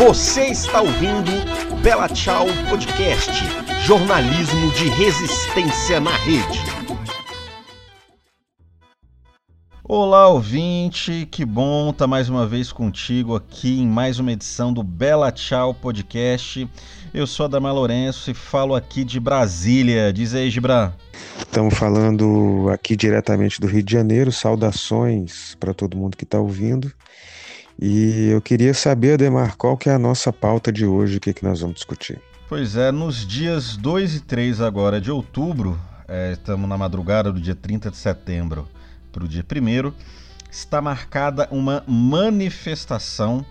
Você 0.00 0.46
está 0.46 0.80
ouvindo 0.80 1.30
Bela 1.82 2.08
Tchau 2.08 2.46
Podcast, 2.70 3.30
jornalismo 3.84 4.72
de 4.72 4.88
resistência 4.88 6.00
na 6.00 6.16
rede. 6.16 6.58
Olá, 9.84 10.26
ouvinte, 10.28 11.28
que 11.30 11.44
bom 11.44 11.90
estar 11.90 12.06
mais 12.06 12.30
uma 12.30 12.46
vez 12.46 12.72
contigo 12.72 13.36
aqui 13.36 13.78
em 13.78 13.86
mais 13.86 14.18
uma 14.18 14.32
edição 14.32 14.72
do 14.72 14.82
Bela 14.82 15.30
Tchau 15.30 15.74
Podcast. 15.74 16.66
Eu 17.12 17.26
sou 17.26 17.44
Adamar 17.44 17.74
Lourenço 17.74 18.30
e 18.30 18.34
falo 18.34 18.74
aqui 18.74 19.04
de 19.04 19.20
Brasília. 19.20 20.10
Diz 20.14 20.34
aí, 20.34 20.48
Gibran. 20.48 20.94
Estamos 21.38 21.74
falando 21.74 22.70
aqui 22.72 22.96
diretamente 22.96 23.60
do 23.60 23.66
Rio 23.66 23.82
de 23.82 23.92
Janeiro. 23.92 24.32
Saudações 24.32 25.54
para 25.60 25.74
todo 25.74 25.94
mundo 25.94 26.16
que 26.16 26.24
está 26.24 26.40
ouvindo. 26.40 26.90
E 27.82 28.28
eu 28.28 28.42
queria 28.42 28.74
saber, 28.74 29.14
Ademar, 29.14 29.56
qual 29.56 29.74
que 29.74 29.88
é 29.88 29.94
a 29.94 29.98
nossa 29.98 30.30
pauta 30.30 30.70
de 30.70 30.84
hoje, 30.84 31.16
o 31.16 31.20
que, 31.20 31.32
que 31.32 31.42
nós 31.42 31.60
vamos 31.60 31.76
discutir? 31.76 32.20
Pois 32.46 32.76
é, 32.76 32.92
nos 32.92 33.26
dias 33.26 33.74
2 33.74 34.16
e 34.16 34.20
3 34.20 34.60
agora 34.60 35.00
de 35.00 35.10
outubro, 35.10 35.80
é, 36.06 36.32
estamos 36.32 36.68
na 36.68 36.76
madrugada 36.76 37.32
do 37.32 37.40
dia 37.40 37.54
30 37.54 37.90
de 37.90 37.96
setembro 37.96 38.68
para 39.10 39.24
o 39.24 39.28
dia 39.28 39.42
1 39.42 39.92
está 40.50 40.82
marcada 40.82 41.48
uma 41.50 41.82
manifestação 41.86 43.46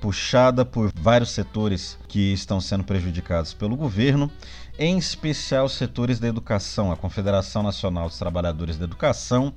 puxada 0.00 0.64
por 0.64 0.90
vários 0.94 1.30
setores 1.30 1.98
que 2.08 2.32
estão 2.32 2.60
sendo 2.60 2.84
prejudicados 2.84 3.54
pelo 3.54 3.76
governo, 3.76 4.30
em 4.80 4.96
especial 4.96 5.68
setores 5.68 6.18
da 6.18 6.26
educação, 6.26 6.90
a 6.90 6.96
Confederação 6.96 7.62
Nacional 7.62 8.08
dos 8.08 8.18
Trabalhadores 8.18 8.78
da 8.78 8.84
Educação, 8.84 9.52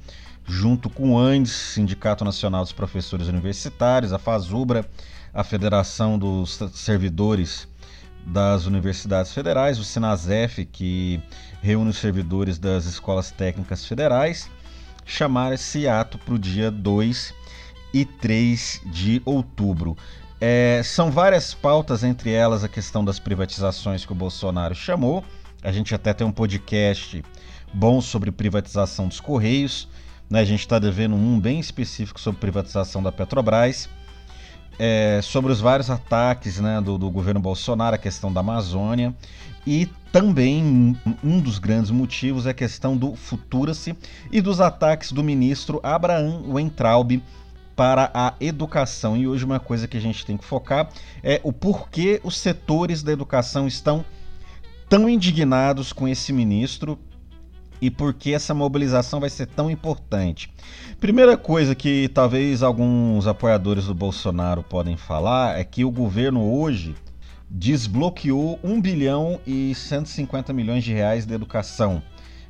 junto 0.46 0.90
com 0.90 1.12
o 1.12 1.18
ANDES, 1.18 1.54
Sindicato 1.54 2.26
Nacional 2.26 2.62
dos 2.62 2.74
Professores 2.74 3.30
Universitários, 3.30 4.12
a 4.12 4.20
FASUBRA, 4.20 4.86
a 5.34 5.42
Federação 5.42 6.20
dos 6.20 6.60
Servidores 6.74 7.70
das 8.26 8.66
Universidades 8.66 9.34
Federais, 9.34 9.80
o 9.80 9.86
SINASEF, 9.86 10.66
que 10.66 11.22
reúne 11.62 11.92
os 11.92 11.98
servidores 11.98 12.60
das 12.60 12.84
escolas 12.84 13.32
técnicas 13.32 13.86
federais, 13.86 14.50
chamaram 15.06 15.54
esse 15.54 15.88
ato 15.88 16.18
para 16.18 16.34
o 16.34 16.40
dia 16.40 16.70
2 16.70 17.34
e 17.94 18.04
3 18.04 18.82
de 18.88 19.22
outubro. 19.24 19.96
É, 20.46 20.82
são 20.84 21.10
várias 21.10 21.54
pautas, 21.54 22.04
entre 22.04 22.30
elas 22.30 22.66
a 22.66 22.68
questão 22.68 23.06
das 23.06 23.18
privatizações 23.18 24.06
que 24.06 24.12
o 24.12 24.16
Bolsonaro 24.16 24.76
chamou. 24.76 25.24
A 25.64 25.72
gente 25.72 25.96
até 25.96 26.14
tem 26.14 26.28
um 26.28 26.34
podcast 26.34 27.24
bom 27.74 28.02
sobre 28.02 28.30
privatização 28.30 29.08
dos 29.08 29.22
Correios. 29.22 29.88
Né? 30.30 30.42
A 30.42 30.44
gente 30.44 30.60
está 30.60 30.80
devendo 30.80 31.16
um 31.16 31.40
bem 31.40 31.62
específico 31.62 32.20
sobre 32.20 32.42
privatização 32.42 33.02
da 33.02 33.10
Petrobras. 33.10 33.88
É, 34.78 35.22
sobre 35.24 35.50
os 35.50 35.62
vários 35.62 35.90
ataques 35.90 36.60
né, 36.60 36.82
do, 36.82 36.98
do, 36.98 37.10
governo 37.10 37.40
Bolsonaro, 37.40 37.96
a 37.96 37.98
questão 37.98 38.30
da 38.30 38.42
Amazônia. 38.42 39.16
E 39.66 39.86
também 40.12 41.00
um 41.24 41.40
dos 41.40 41.58
grandes 41.58 41.90
motivos 41.90 42.46
é 42.46 42.50
a 42.50 42.54
questão 42.54 42.98
do 42.98 43.16
Futura-se 43.16 43.96
e 44.30 44.42
dos 44.42 44.60
ataques 44.60 45.14
do 45.14 45.24
ministro 45.24 45.80
Abraham 45.82 46.44
Weintraub 46.50 47.22
para 47.76 48.12
a 48.14 48.34
educação. 48.40 49.18
E 49.18 49.28
hoje 49.28 49.46
uma 49.46 49.60
coisa 49.60 49.88
que 49.88 49.98
a 49.98 50.02
gente 50.02 50.26
tem 50.26 50.38
que 50.38 50.46
focar 50.46 50.90
é 51.24 51.40
o 51.44 51.52
porquê 51.52 52.20
os 52.24 52.38
setores 52.38 53.04
da 53.04 53.12
educação 53.12 53.68
estão 53.68 54.06
tão 54.90 55.10
indignados 55.10 55.92
com 55.92 56.08
esse 56.08 56.32
ministro 56.32 57.00
e 57.82 57.90
por 57.90 58.14
que 58.14 58.34
essa 58.34 58.54
mobilização 58.54 59.20
vai 59.20 59.30
ser 59.30 59.48
tão 59.48 59.70
importante. 59.70 60.50
Primeira 61.00 61.36
coisa 61.36 61.76
que 61.76 62.08
talvez 62.08 62.64
alguns 62.64 63.28
apoiadores 63.28 63.88
do 63.88 63.94
Bolsonaro 63.94 64.64
podem 64.64 64.96
falar 64.96 65.60
é 65.60 65.64
que 65.64 65.84
o 65.84 65.92
governo 65.92 66.50
hoje 66.50 66.96
desbloqueou 67.50 68.58
1 68.64 68.82
bilhão 68.82 69.40
e 69.46 69.76
150 69.76 70.54
milhões 70.54 70.84
de 70.84 70.94
reais 70.94 71.26
de 71.26 71.34
educação. 71.34 72.02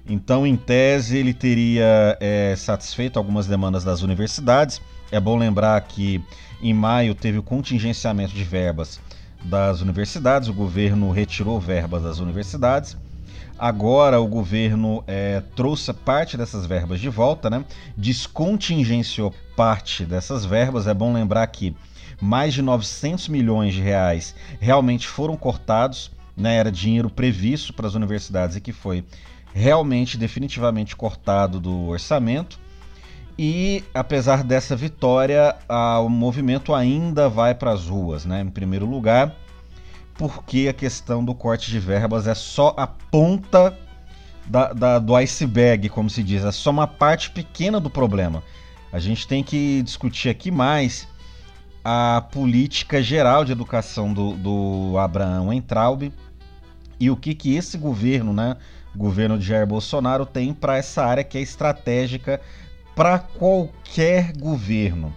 Então, 0.08 0.46
em 0.46 0.56
tese, 0.56 1.18
ele 1.18 1.34
teria 1.34 2.18
é, 2.20 2.54
satisfeito 2.56 3.18
algumas 3.18 3.48
demandas 3.48 3.84
das 3.84 4.02
universidades 4.02 4.82
é 5.14 5.20
bom 5.20 5.38
lembrar 5.38 5.80
que 5.82 6.24
em 6.60 6.74
maio 6.74 7.14
teve 7.14 7.38
o 7.38 7.44
contingenciamento 7.44 8.34
de 8.34 8.44
verbas 8.44 9.00
das 9.44 9.80
universidades, 9.80 10.50
o 10.50 10.54
governo 10.54 11.12
retirou 11.12 11.60
verbas 11.60 12.02
das 12.02 12.18
universidades. 12.18 12.98
Agora 13.60 14.20
o 14.20 14.26
governo 14.26 15.04
é, 15.06 15.44
trouxe 15.56 15.94
parte 15.94 16.36
dessas 16.36 16.66
verbas 16.66 17.00
de 17.00 17.10
volta, 17.10 17.48
né? 17.48 17.64
descontingenciou 17.96 19.32
parte 19.56 20.04
dessas 20.04 20.46
verbas. 20.46 20.88
É 20.88 20.94
bom 20.96 21.14
lembrar 21.14 21.46
que 21.46 21.76
mais 22.20 22.56
de 22.56 22.64
900 22.64 23.28
milhões 23.28 23.76
de 23.76 23.82
reais 23.82 24.34
realmente 24.60 25.08
foram 25.08 25.38
cortados, 25.38 26.12
né? 26.36 26.56
era 26.56 26.72
dinheiro 26.72 27.10
previsto 27.10 27.72
para 27.72 27.86
as 27.86 27.94
universidades 27.94 28.56
e 28.56 28.62
que 28.62 28.74
foi 28.74 29.06
realmente 29.54 30.18
definitivamente 30.18 30.96
cortado 30.96 31.60
do 31.60 31.90
orçamento. 31.90 32.58
E 33.38 33.84
apesar 33.94 34.44
dessa 34.44 34.76
vitória, 34.76 35.56
a, 35.68 36.00
o 36.00 36.10
movimento 36.10 36.74
ainda 36.74 37.28
vai 37.28 37.56
para 37.56 37.72
as 37.72 37.88
ruas, 37.88 38.26
né? 38.26 38.42
Em 38.42 38.50
primeiro 38.50 38.86
lugar, 38.86 39.36
porque 40.16 40.68
a 40.70 40.74
questão 40.74 41.26
do 41.26 41.34
corte 41.34 41.72
de 41.72 41.80
verbas 41.80 42.28
é 42.28 42.36
só 42.36 42.74
a 42.78 42.86
ponta 42.86 43.78
da, 44.46 44.74
da, 44.74 45.00
do 45.00 45.16
iceberg, 45.16 45.90
como 45.90 46.10
se 46.10 46.22
diz, 46.22 46.44
é 46.44 46.52
só 46.52 46.70
uma 46.70 46.88
parte 46.88 47.32
pequena 47.32 47.80
do 47.80 47.90
problema. 47.90 48.44
A 48.92 49.00
gente 49.00 49.28
tem 49.28 49.44
que 49.44 49.82
discutir 49.82 50.30
aqui 50.30 50.52
mais 50.52 51.08
a 51.84 52.24
política 52.32 53.02
geral 53.02 53.44
de 53.44 53.52
educação 53.52 54.14
do, 54.14 54.34
do 54.36 54.98
Abraão 54.98 55.52
Entraub 55.52 56.14
e 57.00 57.10
o 57.10 57.18
que, 57.18 57.34
que 57.34 57.56
esse 57.56 57.78
governo, 57.78 58.32
né, 58.32 58.56
governo 58.96 59.38
de 59.38 59.46
Jair 59.46 59.66
Bolsonaro, 59.66 60.26
tem 60.26 60.54
para 60.54 60.78
essa 60.78 61.04
área 61.04 61.24
que 61.24 61.38
é 61.38 61.42
estratégica 61.42 62.40
para 62.96 63.20
qualquer 63.20 64.34
governo. 64.38 65.14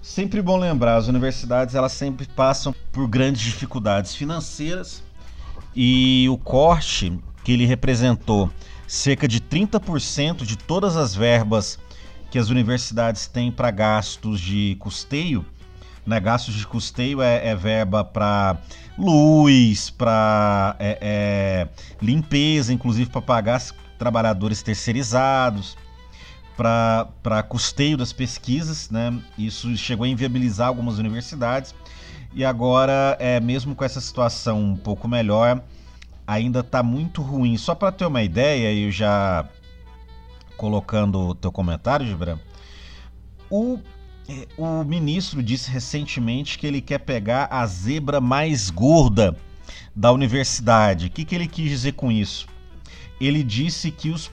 Sempre 0.00 0.40
bom 0.40 0.56
lembrar, 0.56 0.96
as 0.96 1.06
universidades 1.06 1.74
elas 1.74 1.92
sempre 1.92 2.26
passam 2.26 2.74
por 2.92 3.06
grandes 3.06 3.42
dificuldades 3.42 4.14
financeiras 4.14 5.02
e 5.76 6.26
o 6.30 6.38
corte 6.38 7.18
que 7.44 7.52
ele 7.52 7.66
representou 7.66 8.50
cerca 8.86 9.28
de 9.28 9.40
30% 9.40 10.44
de 10.46 10.56
todas 10.56 10.96
as 10.96 11.14
verbas 11.14 11.78
que 12.30 12.38
as 12.38 12.48
universidades 12.48 13.26
têm 13.26 13.52
para 13.52 13.70
gastos 13.70 14.40
de 14.40 14.76
custeio, 14.80 15.44
né? 16.06 16.18
Gastos 16.18 16.54
de 16.54 16.66
custeio 16.66 17.20
é, 17.20 17.48
é 17.48 17.54
verba 17.54 18.02
para 18.02 18.56
luz, 18.96 19.90
para 19.90 20.74
é, 20.78 20.98
é, 21.00 21.68
limpeza, 22.00 22.72
inclusive 22.72 23.10
para 23.10 23.20
pagar 23.20 23.62
trabalhadores 23.98 24.62
terceirizados 24.62 25.76
para 26.58 27.42
custeio 27.44 27.96
das 27.96 28.12
pesquisas, 28.12 28.90
né? 28.90 29.16
Isso 29.38 29.76
chegou 29.76 30.04
a 30.04 30.08
inviabilizar 30.08 30.66
algumas 30.66 30.98
universidades 30.98 31.72
e 32.34 32.44
agora, 32.44 33.16
é 33.20 33.38
mesmo 33.38 33.76
com 33.76 33.84
essa 33.84 34.00
situação 34.00 34.60
um 34.60 34.76
pouco 34.76 35.06
melhor, 35.06 35.62
ainda 36.26 36.60
está 36.60 36.82
muito 36.82 37.22
ruim. 37.22 37.56
Só 37.56 37.74
para 37.74 37.92
ter 37.92 38.06
uma 38.06 38.22
ideia, 38.22 38.72
eu 38.72 38.90
já 38.90 39.48
colocando 40.56 41.28
o 41.28 41.34
teu 41.34 41.52
comentário, 41.52 42.06
Gibran, 42.06 42.38
o, 43.48 43.78
é, 44.28 44.46
o 44.56 44.82
ministro 44.84 45.42
disse 45.42 45.70
recentemente 45.70 46.58
que 46.58 46.66
ele 46.66 46.80
quer 46.80 46.98
pegar 46.98 47.48
a 47.50 47.64
zebra 47.66 48.20
mais 48.20 48.68
gorda 48.68 49.36
da 49.94 50.10
universidade. 50.12 51.06
O 51.06 51.10
que, 51.10 51.24
que 51.24 51.34
ele 51.34 51.46
quis 51.46 51.70
dizer 51.70 51.92
com 51.92 52.10
isso? 52.10 52.46
Ele 53.20 53.42
disse 53.42 53.90
que 53.90 54.10
os 54.10 54.30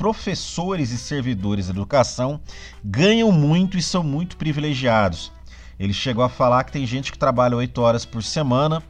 professores 0.00 0.92
e 0.92 0.96
servidores 0.96 1.66
da 1.66 1.74
educação 1.74 2.40
ganham 2.82 3.30
muito 3.30 3.76
e 3.76 3.82
são 3.82 4.02
muito 4.02 4.34
privilegiados. 4.34 5.30
Ele 5.78 5.92
chegou 5.92 6.24
a 6.24 6.28
falar 6.30 6.64
que 6.64 6.72
tem 6.72 6.86
gente 6.86 7.12
que 7.12 7.18
trabalha 7.18 7.54
8 7.54 7.82
horas 7.82 8.06
por 8.06 8.22
semana 8.22 8.82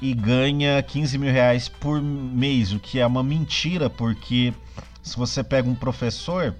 e 0.00 0.14
ganha 0.14 0.80
15 0.80 1.18
mil 1.18 1.32
reais 1.32 1.68
por 1.68 2.00
mês, 2.00 2.72
o 2.72 2.78
que 2.78 3.00
é 3.00 3.06
uma 3.06 3.20
mentira, 3.20 3.90
porque 3.90 4.54
se 5.02 5.16
você 5.16 5.42
pega 5.42 5.68
um 5.68 5.74
professor, 5.74 6.54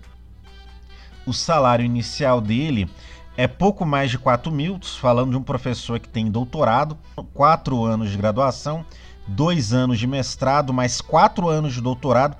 o 1.24 1.32
salário 1.32 1.84
inicial 1.84 2.40
dele 2.40 2.90
é 3.36 3.46
pouco 3.46 3.86
mais 3.86 4.10
de 4.10 4.18
4 4.18 4.50
mil, 4.50 4.80
falando 4.82 5.30
de 5.30 5.36
um 5.36 5.42
professor 5.44 6.00
que 6.00 6.08
tem 6.08 6.28
doutorado, 6.28 6.98
4 7.32 7.84
anos 7.84 8.10
de 8.10 8.16
graduação, 8.16 8.84
2 9.28 9.72
anos 9.72 10.00
de 10.00 10.06
mestrado, 10.08 10.72
mais 10.72 11.00
4 11.00 11.48
anos 11.48 11.74
de 11.74 11.80
doutorado, 11.80 12.36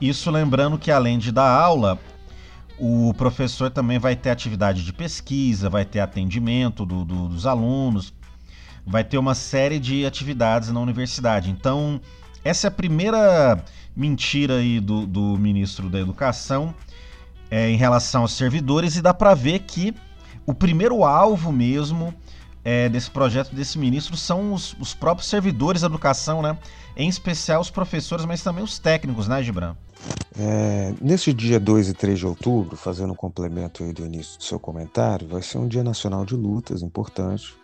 isso 0.00 0.30
lembrando 0.30 0.78
que 0.78 0.90
além 0.90 1.18
de 1.18 1.30
dar 1.30 1.50
aula, 1.50 1.98
o 2.78 3.12
professor 3.14 3.70
também 3.70 3.98
vai 3.98 4.16
ter 4.16 4.30
atividade 4.30 4.84
de 4.84 4.92
pesquisa, 4.92 5.68
vai 5.68 5.84
ter 5.84 6.00
atendimento 6.00 6.86
do, 6.86 7.04
do, 7.04 7.28
dos 7.28 7.46
alunos, 7.46 8.14
vai 8.86 9.04
ter 9.04 9.18
uma 9.18 9.34
série 9.34 9.78
de 9.78 10.06
atividades 10.06 10.70
na 10.70 10.80
universidade. 10.80 11.50
Então, 11.50 12.00
essa 12.42 12.66
é 12.66 12.68
a 12.68 12.72
primeira 12.72 13.62
mentira 13.94 14.56
aí 14.56 14.80
do, 14.80 15.06
do 15.06 15.36
ministro 15.36 15.90
da 15.90 16.00
Educação 16.00 16.74
é, 17.50 17.68
em 17.68 17.76
relação 17.76 18.22
aos 18.22 18.32
servidores, 18.32 18.96
e 18.96 19.02
dá 19.02 19.12
para 19.12 19.34
ver 19.34 19.60
que 19.60 19.94
o 20.46 20.54
primeiro 20.54 21.04
alvo 21.04 21.52
mesmo 21.52 22.14
é, 22.64 22.88
desse 22.88 23.10
projeto 23.10 23.54
desse 23.54 23.78
ministro 23.78 24.16
são 24.16 24.52
os, 24.52 24.74
os, 24.78 24.94
próprios 24.94 25.28
servidores 25.28 25.82
da 25.82 25.86
educação, 25.86 26.42
né? 26.42 26.58
Em 26.96 27.08
especial 27.08 27.60
os 27.60 27.70
professores, 27.70 28.24
mas 28.24 28.42
também 28.42 28.62
os 28.62 28.78
técnicos, 28.78 29.26
né, 29.28 29.42
Gibran? 29.42 29.74
É, 30.38 30.92
nesse 31.00 31.32
dia 31.32 31.58
2 31.58 31.88
e 31.88 31.94
3 31.94 32.18
de 32.18 32.26
outubro, 32.26 32.76
fazendo 32.76 33.12
um 33.12 33.16
complemento 33.16 33.90
do 33.92 34.04
início 34.04 34.38
do 34.38 34.44
seu 34.44 34.58
comentário, 34.58 35.26
vai 35.26 35.42
ser 35.42 35.58
um 35.58 35.68
dia 35.68 35.82
nacional 35.82 36.24
de 36.24 36.34
lutas 36.34 36.82
importante, 36.82 37.54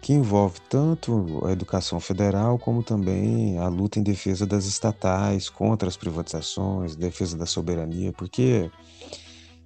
que 0.00 0.12
envolve 0.12 0.60
tanto 0.68 1.42
a 1.46 1.52
educação 1.52 1.98
federal 1.98 2.58
como 2.58 2.82
também 2.82 3.58
a 3.58 3.68
luta 3.68 3.98
em 3.98 4.02
defesa 4.02 4.44
das 4.44 4.66
estatais, 4.66 5.48
contra 5.48 5.88
as 5.88 5.96
privatizações, 5.96 6.94
defesa 6.94 7.38
da 7.38 7.46
soberania, 7.46 8.12
porque 8.12 8.70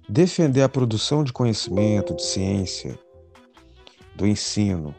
defender 0.07 0.61
a 0.61 0.69
produção 0.69 1.23
de 1.23 1.33
conhecimento, 1.33 2.15
de 2.15 2.23
ciência, 2.23 2.97
do 4.19 4.27
ensino, 4.27 4.93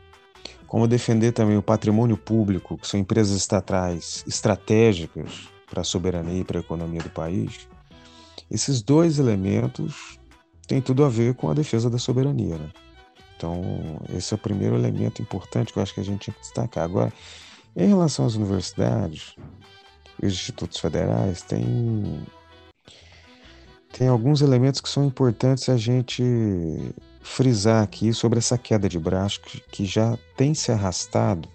como 0.66 0.88
defender 0.88 1.32
também 1.32 1.56
o 1.56 1.62
patrimônio 1.62 2.16
público, 2.16 2.78
que 2.78 2.86
são 2.86 2.98
empresas 2.98 3.36
estatais 3.36 4.24
estratégicas 4.26 5.48
para 5.68 5.82
a 5.82 5.84
soberania 5.84 6.40
e 6.40 6.44
para 6.44 6.58
a 6.58 6.62
economia 6.62 7.02
do 7.02 7.10
país, 7.10 7.68
esses 8.50 8.80
dois 8.80 9.18
elementos 9.18 10.18
têm 10.66 10.80
tudo 10.80 11.04
a 11.04 11.08
ver 11.08 11.34
com 11.34 11.50
a 11.50 11.54
defesa 11.54 11.90
da 11.90 11.98
soberania. 11.98 12.56
Né? 12.56 12.70
Então, 13.36 14.00
esse 14.16 14.32
é 14.32 14.36
o 14.36 14.38
primeiro 14.38 14.74
elemento 14.74 15.20
importante 15.20 15.72
que 15.72 15.78
eu 15.78 15.82
acho 15.82 15.92
que 15.92 16.00
a 16.00 16.04
gente 16.04 16.20
tinha 16.20 16.34
que 16.34 16.40
destacar. 16.40 16.84
Agora, 16.84 17.12
em 17.76 17.88
relação 17.88 18.24
às 18.24 18.34
universidades 18.34 19.36
e 20.22 20.26
os 20.26 20.32
institutos 20.32 20.78
federais, 20.78 21.42
tem, 21.42 22.26
tem 23.92 24.08
alguns 24.08 24.40
elementos 24.40 24.80
que 24.80 24.88
são 24.88 25.04
importantes 25.04 25.68
a 25.68 25.76
gente 25.76 26.22
frisar 27.30 27.84
aqui 27.84 28.12
sobre 28.12 28.40
essa 28.40 28.58
queda 28.58 28.88
de 28.88 28.98
braço 28.98 29.40
que 29.70 29.84
já 29.84 30.18
tem 30.36 30.52
se 30.52 30.72
arrastado 30.72 31.48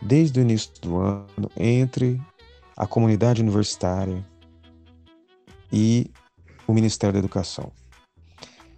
desde 0.00 0.38
o 0.38 0.42
início 0.42 0.70
do 0.80 0.98
ano 0.98 1.50
entre 1.56 2.20
a 2.76 2.86
comunidade 2.86 3.42
universitária 3.42 4.24
e 5.72 6.08
o 6.68 6.72
Ministério 6.72 7.14
da 7.14 7.18
Educação. 7.18 7.72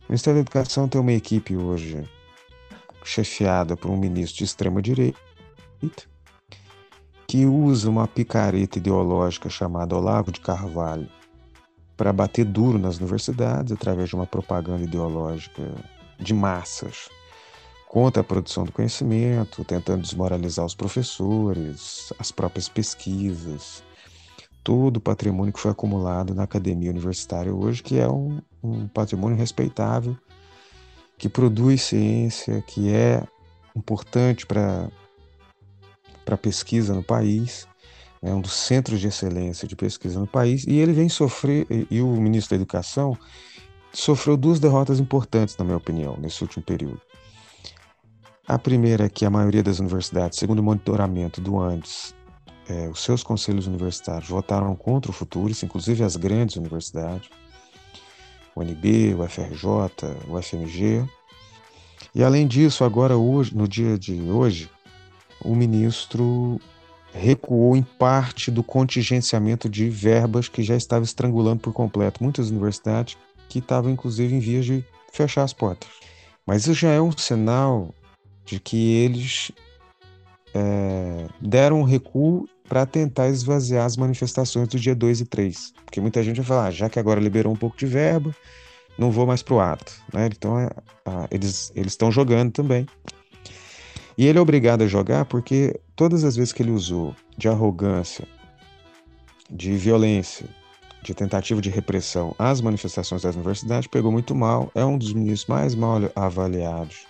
O 0.00 0.04
Ministério 0.08 0.38
da 0.38 0.40
Educação 0.40 0.88
tem 0.88 1.00
uma 1.00 1.12
equipe 1.12 1.56
hoje 1.56 2.08
chefiada 3.04 3.76
por 3.76 3.90
um 3.90 3.96
ministro 3.96 4.38
de 4.38 4.44
extrema 4.44 4.80
direita 4.80 5.18
que 7.26 7.44
usa 7.44 7.90
uma 7.90 8.08
picareta 8.08 8.78
ideológica 8.78 9.50
chamada 9.50 9.94
Olavo 9.94 10.32
de 10.32 10.40
Carvalho 10.40 11.08
para 12.02 12.12
bater 12.12 12.44
duro 12.44 12.81
nas 12.81 12.99
universidades 12.99 13.70
através 13.70 14.08
de 14.08 14.16
uma 14.16 14.26
propaganda 14.26 14.82
ideológica 14.82 15.62
de 16.19 16.34
massas 16.34 17.08
contra 17.88 18.22
a 18.22 18.25
produção 18.25 18.64
do 18.64 18.72
conhecimento, 18.72 19.64
tentando 19.64 20.02
desmoralizar 20.02 20.66
os 20.66 20.75
professores, 20.75 22.12
as 22.19 22.32
próprias 22.32 22.69
pesquisas, 22.69 23.84
todo 24.64 24.96
o 24.96 25.00
patrimônio 25.00 25.52
que 25.52 25.60
foi 25.60 25.70
acumulado 25.70 26.34
na 26.34 26.43
academia 26.43 26.90
universitária 26.90 27.54
hoje, 27.54 27.84
que 27.84 28.00
é 28.00 28.08
um, 28.08 28.40
um 28.60 28.88
patrimônio 28.88 29.38
respeitável, 29.38 30.19
que 31.16 31.28
produz 31.28 31.82
ciência, 31.82 32.62
que 32.62 32.93
é 32.93 33.22
importante 33.76 34.44
para 34.44 34.90
a 36.26 36.37
pesquisa 36.37 36.94
no 36.94 37.05
país 37.05 37.69
é 38.22 38.32
um 38.32 38.40
dos 38.40 38.52
centros 38.52 39.00
de 39.00 39.08
excelência 39.08 39.66
de 39.66 39.74
pesquisa 39.74 40.20
no 40.20 40.26
país, 40.26 40.64
e 40.66 40.78
ele 40.78 40.92
vem 40.92 41.08
sofrer, 41.08 41.66
e 41.90 42.00
o 42.00 42.08
ministro 42.08 42.50
da 42.50 42.62
Educação 42.62 43.19
sofreu 43.92 44.36
duas 44.36 44.60
derrotas 44.60 45.00
importantes, 45.00 45.56
na 45.56 45.64
minha 45.64 45.76
opinião, 45.76 46.16
nesse 46.19 46.40
último 46.42 46.62
período. 46.62 47.00
A 48.46 48.58
primeira 48.58 49.06
é 49.06 49.08
que 49.08 49.24
a 49.24 49.30
maioria 49.30 49.62
das 49.62 49.80
universidades, 49.80 50.38
segundo 50.38 50.60
o 50.60 50.62
monitoramento 50.62 51.40
do 51.40 51.60
antes, 51.60 52.14
é, 52.69 52.88
os 52.88 53.00
seus 53.00 53.22
conselhos 53.22 53.66
universitários 53.66 54.28
votaram 54.28 54.74
contra 54.76 55.10
o 55.10 55.14
Futuris, 55.14 55.62
inclusive 55.62 56.04
as 56.04 56.16
grandes 56.16 56.56
universidades, 56.56 57.28
o 58.54 58.60
UNB, 58.60 59.14
o 59.14 59.28
FRJ, 59.28 59.66
o 60.28 60.40
FMG. 60.40 61.04
E 62.14 62.22
além 62.22 62.46
disso, 62.46 62.84
agora 62.84 63.16
hoje, 63.16 63.56
no 63.56 63.66
dia 63.66 63.98
de 63.98 64.20
hoje, 64.22 64.70
o 65.44 65.54
ministro 65.54 66.60
recuou 67.12 67.76
em 67.76 67.82
parte 67.82 68.50
do 68.50 68.62
contingenciamento 68.62 69.68
de 69.68 69.88
verbas 69.88 70.48
que 70.48 70.62
já 70.62 70.76
estava 70.76 71.04
estrangulando 71.04 71.60
por 71.60 71.72
completo 71.72 72.22
muitas 72.22 72.50
universidades 72.50 73.16
que 73.48 73.58
estavam 73.58 73.90
inclusive 73.90 74.34
em 74.34 74.40
vias 74.40 74.64
de 74.64 74.84
fechar 75.12 75.42
as 75.42 75.52
portas. 75.52 75.88
Mas 76.46 76.62
isso 76.62 76.74
já 76.74 76.90
é 76.90 77.00
um 77.00 77.12
sinal 77.12 77.94
de 78.44 78.58
que 78.58 78.94
eles 78.94 79.52
é, 80.54 81.26
deram 81.40 81.80
um 81.80 81.84
recuo 81.84 82.48
para 82.68 82.86
tentar 82.86 83.28
esvaziar 83.28 83.84
as 83.84 83.96
manifestações 83.96 84.68
do 84.68 84.78
dia 84.78 84.94
2 84.94 85.20
e 85.20 85.24
3. 85.26 85.74
Porque 85.84 86.00
muita 86.00 86.22
gente 86.22 86.36
vai 86.36 86.46
falar, 86.46 86.66
ah, 86.66 86.70
já 86.70 86.88
que 86.88 86.98
agora 86.98 87.20
liberou 87.20 87.52
um 87.52 87.56
pouco 87.56 87.76
de 87.76 87.86
verba, 87.86 88.34
não 88.98 89.10
vou 89.10 89.26
mais 89.26 89.42
para 89.42 89.54
o 89.54 89.60
ato. 89.60 89.92
Né? 90.12 90.26
Então, 90.26 90.58
é, 90.58 90.70
eles 91.30 91.70
estão 91.74 92.10
jogando 92.10 92.50
também. 92.50 92.86
E 94.16 94.26
ele 94.26 94.38
é 94.38 94.40
obrigado 94.40 94.82
a 94.82 94.86
jogar 94.86 95.24
porque 95.24 95.80
todas 95.96 96.24
as 96.24 96.36
vezes 96.36 96.52
que 96.52 96.62
ele 96.62 96.70
usou 96.70 97.14
de 97.36 97.48
arrogância, 97.48 98.26
de 99.50 99.72
violência, 99.72 100.46
de 101.02 101.14
tentativa 101.14 101.60
de 101.60 101.70
repressão 101.70 102.34
às 102.38 102.60
manifestações 102.60 103.22
das 103.22 103.34
universidades, 103.34 103.88
pegou 103.88 104.12
muito 104.12 104.34
mal. 104.34 104.70
É 104.74 104.84
um 104.84 104.96
dos 104.96 105.12
ministros 105.12 105.48
mais 105.48 105.74
mal 105.74 105.98
avaliados, 106.14 107.06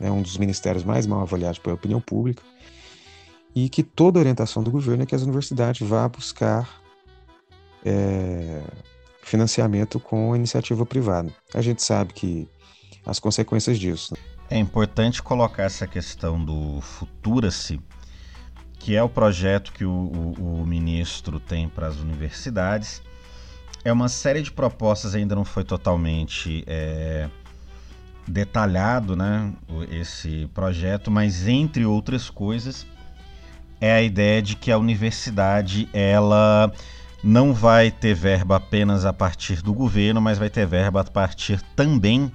é 0.00 0.10
um 0.10 0.20
dos 0.20 0.36
ministérios 0.36 0.84
mais 0.84 1.06
mal 1.06 1.20
avaliados 1.20 1.58
pela 1.58 1.74
opinião 1.74 2.00
pública. 2.00 2.42
E 3.54 3.68
que 3.68 3.84
toda 3.84 4.18
orientação 4.18 4.64
do 4.64 4.70
governo 4.70 5.04
é 5.04 5.06
que 5.06 5.14
as 5.14 5.22
universidades 5.22 5.86
vá 5.86 6.08
buscar 6.08 6.82
é, 7.84 8.62
financiamento 9.22 10.00
com 10.00 10.34
iniciativa 10.34 10.84
privada. 10.84 11.32
A 11.54 11.62
gente 11.62 11.80
sabe 11.80 12.12
que 12.12 12.48
as 13.06 13.20
consequências 13.20 13.78
disso. 13.78 14.14
Né? 14.14 14.33
É 14.50 14.58
importante 14.58 15.22
colocar 15.22 15.62
essa 15.62 15.86
questão 15.86 16.42
do 16.44 16.80
Futura-se, 16.80 17.80
que 18.78 18.94
é 18.94 19.02
o 19.02 19.08
projeto 19.08 19.72
que 19.72 19.84
o, 19.84 19.90
o, 19.90 20.60
o 20.60 20.66
ministro 20.66 21.40
tem 21.40 21.68
para 21.68 21.86
as 21.86 21.96
universidades. 21.96 23.02
É 23.84 23.92
uma 23.92 24.08
série 24.08 24.42
de 24.42 24.52
propostas, 24.52 25.14
ainda 25.14 25.34
não 25.34 25.44
foi 25.44 25.64
totalmente 25.64 26.62
é, 26.66 27.28
detalhado 28.26 29.16
né, 29.16 29.52
esse 29.90 30.48
projeto, 30.52 31.10
mas 31.10 31.48
entre 31.48 31.84
outras 31.84 32.28
coisas, 32.28 32.86
é 33.80 33.92
a 33.92 34.02
ideia 34.02 34.40
de 34.40 34.56
que 34.56 34.70
a 34.70 34.78
universidade 34.78 35.88
ela 35.92 36.72
não 37.22 37.54
vai 37.54 37.90
ter 37.90 38.14
verba 38.14 38.56
apenas 38.56 39.06
a 39.06 39.12
partir 39.12 39.62
do 39.62 39.72
governo, 39.72 40.20
mas 40.20 40.38
vai 40.38 40.50
ter 40.50 40.66
verba 40.66 41.00
a 41.00 41.04
partir 41.04 41.60
também 41.74 42.30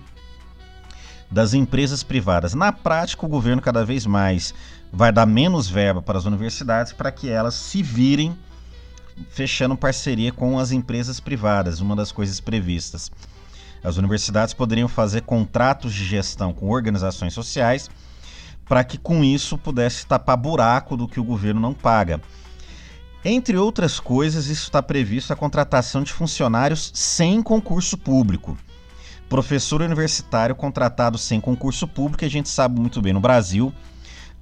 das 1.31 1.53
empresas 1.53 2.03
privadas. 2.03 2.53
Na 2.53 2.71
prática, 2.71 3.25
o 3.25 3.29
governo 3.29 3.61
cada 3.61 3.85
vez 3.85 4.05
mais 4.05 4.53
vai 4.91 5.11
dar 5.11 5.25
menos 5.25 5.67
verba 5.67 6.01
para 6.01 6.17
as 6.17 6.25
universidades 6.25 6.91
para 6.91 7.11
que 7.11 7.29
elas 7.29 7.53
se 7.53 7.83
virem 7.83 8.35
fechando 9.29 9.75
parceria 9.77 10.31
com 10.31 10.57
as 10.57 10.71
empresas 10.71 11.19
privadas, 11.19 11.81
uma 11.81 11.95
das 11.95 12.11
coisas 12.11 12.39
previstas. 12.39 13.11
As 13.83 13.97
universidades 13.97 14.53
poderiam 14.53 14.87
fazer 14.87 15.21
contratos 15.21 15.93
de 15.93 16.03
gestão 16.03 16.51
com 16.51 16.69
organizações 16.69 17.33
sociais 17.33 17.89
para 18.67 18.83
que 18.83 18.97
com 18.97 19.23
isso 19.23 19.57
pudesse 19.57 20.05
tapar 20.05 20.37
buraco 20.37 20.95
do 20.95 21.07
que 21.07 21.19
o 21.19 21.23
governo 21.23 21.59
não 21.59 21.73
paga. 21.73 22.21
Entre 23.23 23.57
outras 23.57 23.99
coisas, 23.99 24.47
isso 24.47 24.63
está 24.63 24.81
previsto 24.81 25.33
a 25.33 25.35
contratação 25.35 26.01
de 26.03 26.13
funcionários 26.13 26.91
sem 26.93 27.41
concurso 27.41 27.97
público 27.97 28.57
professor 29.29 29.81
universitário 29.81 30.55
contratado 30.55 31.17
sem 31.17 31.39
concurso 31.39 31.87
público, 31.87 32.25
a 32.25 32.29
gente 32.29 32.49
sabe 32.49 32.79
muito 32.79 33.01
bem 33.01 33.13
no 33.13 33.19
Brasil 33.19 33.73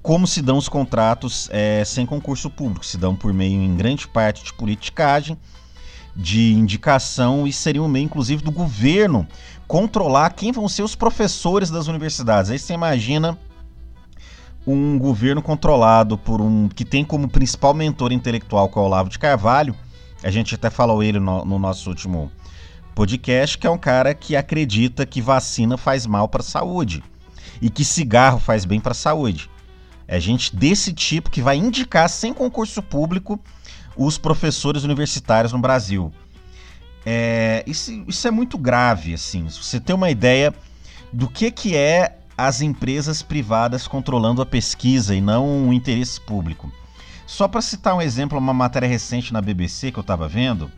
como 0.01 0.25
se 0.25 0.41
dão 0.41 0.57
os 0.57 0.69
contratos 0.69 1.49
é, 1.51 1.83
sem 1.83 2.05
concurso 2.05 2.49
público. 2.49 2.85
Se 2.85 2.97
dão 2.97 3.13
por 3.13 3.33
meio, 3.33 3.61
em 3.61 3.75
grande 3.75 4.07
parte, 4.07 4.41
de 4.41 4.53
politicagem, 4.53 5.37
de 6.15 6.53
indicação 6.53 7.45
e 7.45 7.51
seria 7.51 7.83
um 7.83 7.89
meio, 7.89 8.05
inclusive, 8.05 8.41
do 8.41 8.49
governo 8.49 9.27
controlar 9.67 10.29
quem 10.29 10.53
vão 10.53 10.69
ser 10.69 10.83
os 10.83 10.95
professores 10.95 11.69
das 11.69 11.87
universidades. 11.87 12.49
Aí 12.49 12.57
você 12.57 12.73
imagina 12.73 13.37
um 14.65 14.97
governo 14.97 15.41
controlado 15.41 16.17
por 16.17 16.39
um 16.39 16.69
que 16.69 16.85
tem 16.85 17.03
como 17.03 17.27
principal 17.27 17.73
mentor 17.73 18.13
intelectual 18.13 18.69
que 18.69 18.79
é 18.79 18.81
o 18.81 18.85
Olavo 18.85 19.09
de 19.09 19.19
Carvalho. 19.19 19.75
A 20.23 20.31
gente 20.31 20.55
até 20.55 20.69
falou 20.69 21.03
ele 21.03 21.19
no, 21.19 21.43
no 21.43 21.59
nosso 21.59 21.89
último 21.89 22.31
podcast, 22.97 23.59
que 23.59 23.67
é 23.67 23.69
um 23.69 23.77
cara 23.77 24.11
que 24.15 24.35
acredita 24.35 25.05
que 25.05 25.21
vacina 25.21 25.77
faz 25.77 26.07
mal 26.07 26.27
para 26.27 26.41
a 26.41 26.43
saúde 26.43 27.03
e 27.61 27.69
que 27.69 27.85
cigarro 27.85 28.39
faz 28.39 28.65
bem 28.65 28.79
para 28.79 28.93
a 28.93 28.95
saúde. 28.95 29.51
É 30.07 30.19
gente 30.19 30.55
desse 30.55 30.91
tipo 30.91 31.29
que 31.29 31.39
vai 31.39 31.57
indicar 31.57 32.09
sem 32.09 32.33
concurso 32.33 32.81
público 32.81 33.39
os 33.95 34.17
professores 34.17 34.83
universitários 34.83 35.53
no 35.53 35.59
Brasil. 35.59 36.11
É, 37.05 37.63
isso, 37.67 37.91
isso, 38.07 38.27
é 38.27 38.31
muito 38.31 38.57
grave, 38.57 39.13
assim. 39.13 39.47
Se 39.47 39.63
você 39.63 39.79
tem 39.79 39.95
uma 39.95 40.09
ideia 40.09 40.51
do 41.13 41.29
que, 41.29 41.51
que 41.51 41.75
é 41.75 42.17
as 42.35 42.61
empresas 42.61 43.21
privadas 43.21 43.87
controlando 43.87 44.41
a 44.41 44.45
pesquisa 44.45 45.13
e 45.13 45.21
não 45.21 45.69
o 45.69 45.73
interesse 45.73 46.19
público. 46.19 46.71
Só 47.27 47.47
para 47.47 47.61
citar 47.61 47.95
um 47.95 48.01
exemplo, 48.01 48.39
uma 48.39 48.55
matéria 48.55 48.89
recente 48.89 49.31
na 49.31 49.39
BBC 49.39 49.91
que 49.91 49.99
eu 49.99 50.01
estava 50.01 50.27
vendo, 50.27 50.71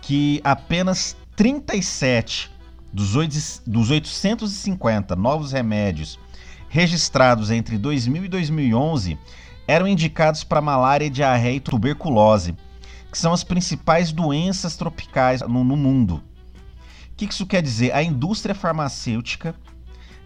que 0.00 0.40
apenas 0.44 1.16
37 1.36 2.50
dos, 2.92 3.14
8, 3.14 3.62
dos 3.66 3.90
850 3.90 5.14
novos 5.14 5.52
remédios 5.52 6.18
registrados 6.68 7.50
entre 7.50 7.78
2000 7.78 8.24
e 8.24 8.28
2011 8.28 9.18
eram 9.66 9.86
indicados 9.86 10.42
para 10.44 10.60
malária, 10.60 11.10
diarreia 11.10 11.56
e 11.56 11.60
tuberculose, 11.60 12.56
que 13.10 13.18
são 13.18 13.32
as 13.32 13.44
principais 13.44 14.12
doenças 14.12 14.76
tropicais 14.76 15.42
no, 15.42 15.62
no 15.62 15.76
mundo. 15.76 16.22
O 17.12 17.16
que 17.16 17.26
isso 17.26 17.46
quer 17.46 17.62
dizer? 17.62 17.92
A 17.92 18.02
indústria 18.02 18.54
farmacêutica 18.54 19.54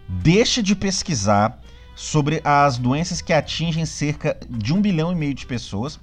deixa 0.07 0.63
de 0.63 0.75
pesquisar 0.75 1.59
sobre 1.95 2.41
as 2.43 2.77
doenças 2.77 3.21
que 3.21 3.33
atingem 3.33 3.85
cerca 3.85 4.37
de 4.49 4.73
um 4.73 4.81
bilhão 4.81 5.11
e 5.11 5.15
meio 5.15 5.33
de 5.33 5.45
pessoas 5.45 5.99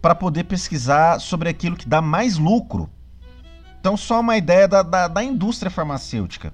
para 0.00 0.14
poder 0.14 0.44
pesquisar 0.44 1.20
sobre 1.20 1.48
aquilo 1.48 1.76
que 1.76 1.88
dá 1.88 2.00
mais 2.00 2.38
lucro. 2.38 2.88
Então, 3.80 3.96
só 3.96 4.20
uma 4.20 4.36
ideia 4.36 4.68
da, 4.68 4.82
da, 4.82 5.08
da 5.08 5.24
indústria 5.24 5.70
farmacêutica. 5.70 6.52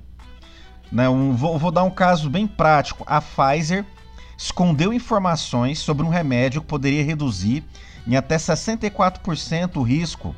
Né? 0.90 1.08
Um, 1.08 1.32
vou, 1.32 1.58
vou 1.58 1.72
dar 1.72 1.82
um 1.82 1.90
caso 1.90 2.30
bem 2.30 2.46
prático. 2.46 3.04
A 3.06 3.20
Pfizer 3.20 3.84
escondeu 4.38 4.92
informações 4.92 5.80
sobre 5.80 6.06
um 6.06 6.08
remédio 6.08 6.60
que 6.60 6.68
poderia 6.68 7.02
reduzir 7.02 7.64
em 8.06 8.14
até 8.14 8.36
64% 8.36 9.76
o 9.76 9.82
risco 9.82 10.36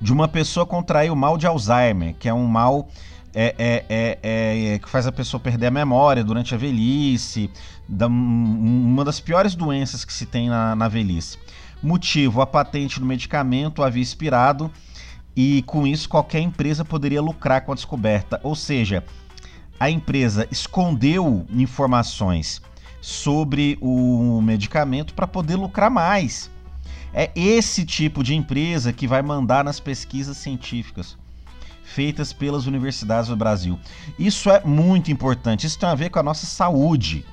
de 0.00 0.12
uma 0.12 0.26
pessoa 0.26 0.64
contrair 0.64 1.12
o 1.12 1.16
mal 1.16 1.36
de 1.36 1.46
Alzheimer, 1.46 2.14
que 2.18 2.28
é 2.28 2.34
um 2.34 2.46
mal 2.46 2.88
é, 3.34 3.54
é, 3.58 3.84
é, 3.88 4.74
é, 4.74 4.78
que 4.78 4.88
faz 4.88 5.06
a 5.06 5.12
pessoa 5.12 5.40
perder 5.40 5.66
a 5.66 5.70
memória 5.70 6.24
durante 6.24 6.54
a 6.54 6.58
velhice, 6.58 7.50
da, 7.88 8.06
uma 8.06 9.04
das 9.04 9.20
piores 9.20 9.54
doenças 9.54 10.04
que 10.04 10.12
se 10.12 10.26
tem 10.26 10.48
na, 10.48 10.74
na 10.74 10.88
velhice. 10.88 11.38
Motivo: 11.82 12.40
a 12.40 12.46
patente 12.46 12.98
do 12.98 13.06
medicamento 13.06 13.82
havia 13.82 14.02
expirado 14.02 14.70
e 15.36 15.62
com 15.62 15.86
isso 15.86 16.08
qualquer 16.08 16.40
empresa 16.40 16.84
poderia 16.84 17.22
lucrar 17.22 17.62
com 17.64 17.72
a 17.72 17.74
descoberta. 17.74 18.40
Ou 18.42 18.54
seja, 18.54 19.04
a 19.78 19.90
empresa 19.90 20.46
escondeu 20.50 21.46
informações 21.50 22.60
sobre 23.00 23.76
o 23.80 24.40
medicamento 24.40 25.14
para 25.14 25.26
poder 25.26 25.56
lucrar 25.56 25.90
mais. 25.90 26.50
É 27.12 27.30
esse 27.34 27.84
tipo 27.84 28.22
de 28.22 28.34
empresa 28.34 28.92
que 28.92 29.06
vai 29.06 29.22
mandar 29.22 29.64
nas 29.64 29.80
pesquisas 29.80 30.36
científicas 30.36 31.16
feitas 31.82 32.32
pelas 32.32 32.66
universidades 32.66 33.28
do 33.28 33.36
Brasil. 33.36 33.78
Isso 34.18 34.50
é 34.50 34.62
muito 34.64 35.10
importante. 35.12 35.66
Isso 35.66 35.78
tem 35.78 35.88
a 35.88 35.94
ver 35.94 36.10
com 36.10 36.18
a 36.18 36.22
nossa 36.22 36.46
saúde. 36.46 37.24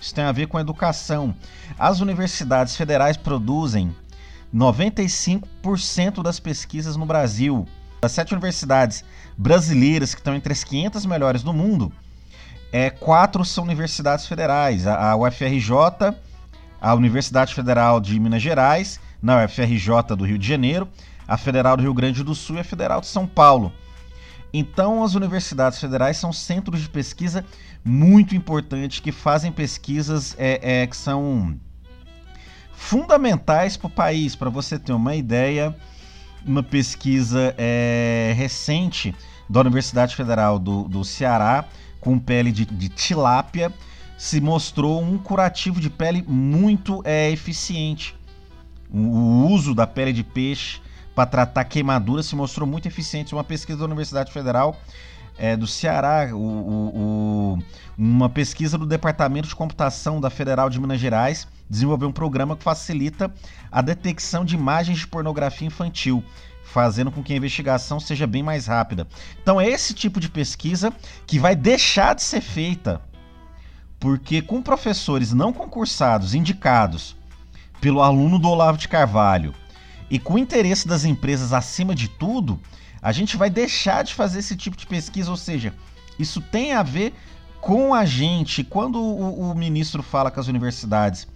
Isso 0.00 0.14
tem 0.14 0.24
a 0.24 0.32
ver 0.32 0.48
com 0.48 0.56
a 0.56 0.60
educação. 0.60 1.34
As 1.78 2.00
universidades 2.00 2.74
federais 2.74 3.16
produzem 3.16 3.94
95% 4.54 6.22
das 6.22 6.40
pesquisas 6.40 6.96
no 6.96 7.06
Brasil. 7.06 7.66
Das 8.00 8.12
sete 8.12 8.32
universidades 8.32 9.04
brasileiras 9.36 10.14
que 10.14 10.20
estão 10.20 10.34
entre 10.34 10.52
as 10.52 10.64
500 10.64 11.04
melhores 11.06 11.42
do 11.42 11.52
mundo, 11.52 11.92
é, 12.72 12.88
quatro 12.88 13.44
são 13.44 13.64
universidades 13.64 14.26
federais: 14.26 14.86
a, 14.86 15.10
a 15.10 15.16
UFRJ, 15.16 16.14
a 16.80 16.94
Universidade 16.94 17.54
Federal 17.54 18.00
de 18.00 18.18
Minas 18.18 18.42
Gerais, 18.42 18.98
na 19.22 19.44
UFRJ 19.44 20.16
do 20.16 20.24
Rio 20.24 20.38
de 20.38 20.46
Janeiro, 20.46 20.88
a 21.28 21.36
Federal 21.36 21.76
do 21.76 21.82
Rio 21.82 21.94
Grande 21.94 22.24
do 22.24 22.34
Sul 22.34 22.56
e 22.56 22.60
a 22.60 22.64
Federal 22.64 23.00
de 23.00 23.06
São 23.06 23.26
Paulo. 23.26 23.72
Então, 24.52 25.04
as 25.04 25.14
universidades 25.14 25.78
federais 25.78 26.16
são 26.16 26.32
centros 26.32 26.80
de 26.80 26.88
pesquisa 26.88 27.44
muito 27.84 28.34
importantes 28.34 28.98
que 28.98 29.12
fazem 29.12 29.52
pesquisas 29.52 30.34
é, 30.38 30.82
é, 30.82 30.86
que 30.86 30.96
são 30.96 31.58
fundamentais 32.80 33.76
para 33.76 33.86
o 33.86 33.90
país. 33.90 34.34
Para 34.34 34.48
você 34.48 34.78
ter 34.78 34.92
uma 34.92 35.14
ideia, 35.14 35.76
uma 36.44 36.62
pesquisa 36.62 37.54
é, 37.58 38.32
recente 38.34 39.14
da 39.48 39.60
Universidade 39.60 40.16
Federal 40.16 40.58
do, 40.58 40.84
do 40.88 41.04
Ceará 41.04 41.66
com 42.00 42.18
pele 42.18 42.50
de, 42.50 42.64
de, 42.64 42.88
tilápia 42.88 43.70
se 44.16 44.40
mostrou 44.40 45.02
um 45.02 45.18
curativo 45.18 45.78
de 45.78 45.90
pele 45.90 46.24
muito 46.26 47.02
é, 47.04 47.30
eficiente. 47.30 48.16
O, 48.90 48.98
o 48.98 49.46
uso 49.50 49.74
da 49.74 49.86
pele 49.86 50.12
de 50.12 50.24
peixe 50.24 50.80
para 51.14 51.26
tratar 51.26 51.64
queimaduras 51.64 52.26
se 52.26 52.34
mostrou 52.34 52.66
muito 52.66 52.88
eficiente. 52.88 53.34
Uma 53.34 53.44
pesquisa 53.44 53.78
da 53.80 53.84
Universidade 53.84 54.32
Federal 54.32 54.80
é, 55.40 55.56
do 55.56 55.66
Ceará, 55.66 56.28
o, 56.32 56.36
o, 56.36 57.56
o, 57.56 57.58
uma 57.96 58.28
pesquisa 58.28 58.76
do 58.76 58.84
Departamento 58.84 59.48
de 59.48 59.56
Computação 59.56 60.20
da 60.20 60.28
Federal 60.28 60.68
de 60.68 60.78
Minas 60.78 61.00
Gerais 61.00 61.48
desenvolveu 61.68 62.10
um 62.10 62.12
programa 62.12 62.54
que 62.54 62.62
facilita 62.62 63.32
a 63.72 63.80
detecção 63.80 64.44
de 64.44 64.54
imagens 64.54 64.98
de 64.98 65.06
pornografia 65.06 65.66
infantil, 65.66 66.22
fazendo 66.62 67.10
com 67.10 67.22
que 67.22 67.32
a 67.32 67.36
investigação 67.36 67.98
seja 67.98 68.26
bem 68.26 68.42
mais 68.42 68.66
rápida. 68.66 69.08
Então 69.42 69.58
é 69.58 69.66
esse 69.66 69.94
tipo 69.94 70.20
de 70.20 70.28
pesquisa 70.28 70.92
que 71.26 71.38
vai 71.38 71.56
deixar 71.56 72.14
de 72.14 72.22
ser 72.22 72.42
feita, 72.42 73.00
porque 73.98 74.42
com 74.42 74.60
professores 74.60 75.32
não 75.32 75.54
concursados 75.54 76.34
indicados 76.34 77.16
pelo 77.80 78.02
aluno 78.02 78.38
do 78.38 78.50
Olavo 78.50 78.76
de 78.76 78.88
Carvalho 78.88 79.54
e 80.10 80.18
com 80.18 80.34
o 80.34 80.38
interesse 80.38 80.86
das 80.86 81.06
empresas 81.06 81.54
acima 81.54 81.94
de 81.94 82.08
tudo, 82.08 82.60
a 83.02 83.12
gente 83.12 83.36
vai 83.36 83.48
deixar 83.48 84.04
de 84.04 84.14
fazer 84.14 84.40
esse 84.40 84.56
tipo 84.56 84.76
de 84.76 84.86
pesquisa. 84.86 85.30
Ou 85.30 85.36
seja, 85.36 85.74
isso 86.18 86.40
tem 86.40 86.72
a 86.72 86.82
ver 86.82 87.14
com 87.60 87.94
a 87.94 88.04
gente. 88.04 88.64
Quando 88.64 89.00
o, 89.00 89.50
o 89.50 89.54
ministro 89.54 90.02
fala 90.02 90.30
que 90.30 90.40
as 90.40 90.48
universidades 90.48 91.26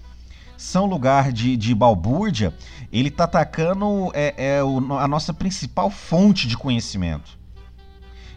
são 0.56 0.86
lugar 0.86 1.32
de, 1.32 1.56
de 1.56 1.74
balbúrdia, 1.74 2.54
ele 2.92 3.08
está 3.08 3.24
atacando 3.24 4.10
é, 4.14 4.56
é 4.56 4.64
o, 4.64 4.98
a 4.98 5.08
nossa 5.08 5.32
principal 5.34 5.90
fonte 5.90 6.46
de 6.46 6.56
conhecimento. 6.56 7.38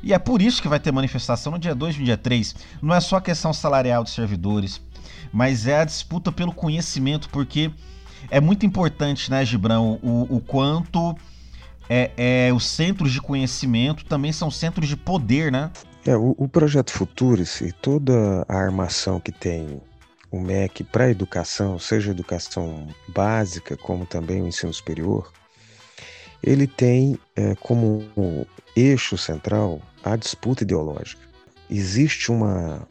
E 0.02 0.14
é 0.14 0.20
por 0.20 0.42
isso 0.42 0.62
que 0.62 0.68
vai 0.68 0.80
ter 0.80 0.92
manifestação 0.92 1.52
no 1.52 1.60
dia 1.60 1.76
2 1.76 1.96
e 1.96 2.00
no 2.00 2.06
dia 2.06 2.18
3. 2.18 2.56
Não 2.82 2.94
é 2.94 3.00
só 3.00 3.18
a 3.18 3.22
questão 3.22 3.52
salarial 3.52 4.04
dos 4.04 4.14
servidores, 4.14 4.82
mas 5.32 5.68
é 5.68 5.80
a 5.80 5.86
disputa 5.86 6.32
pelo 6.32 6.54
conhecimento, 6.54 7.30
porque 7.30 7.72
é 8.30 8.40
muito 8.40 8.66
importante, 8.66 9.30
né, 9.30 9.44
Gibran, 9.44 9.80
o, 9.80 10.28
o 10.30 10.40
quanto 10.40 11.16
é, 11.90 12.12
é, 12.18 12.54
os 12.54 12.66
centros 12.66 13.12
de 13.12 13.22
conhecimento 13.22 14.06
também 14.06 14.32
são 14.32 14.52
centros 14.52 14.88
de 14.88 14.98
poder, 14.98 15.52
né? 15.52 15.72
É, 16.06 16.16
o, 16.16 16.36
o 16.38 16.48
projeto 16.48 16.92
Futuris 16.92 17.62
e 17.62 17.72
toda 17.72 18.46
a 18.48 18.56
armação 18.56 19.20
que 19.20 19.32
tem 19.32 19.82
o 20.32 20.40
MEC 20.40 20.84
para 20.84 21.06
a 21.06 21.10
educação, 21.10 21.80
seja 21.80 22.12
educação 22.12 22.88
básica 23.08 23.78
como 23.78 24.06
também 24.06 24.42
o 24.42 24.48
ensino 24.48 24.74
superior, 24.74 25.32
ele 26.44 26.68
tem 26.68 27.18
é, 27.36 27.56
como 27.56 28.06
eixo 28.76 29.18
central 29.18 29.82
a 30.04 30.16
disputa 30.16 30.64
ideológica. 30.64 31.22
Existe 31.70 32.32
uma, 32.32 32.88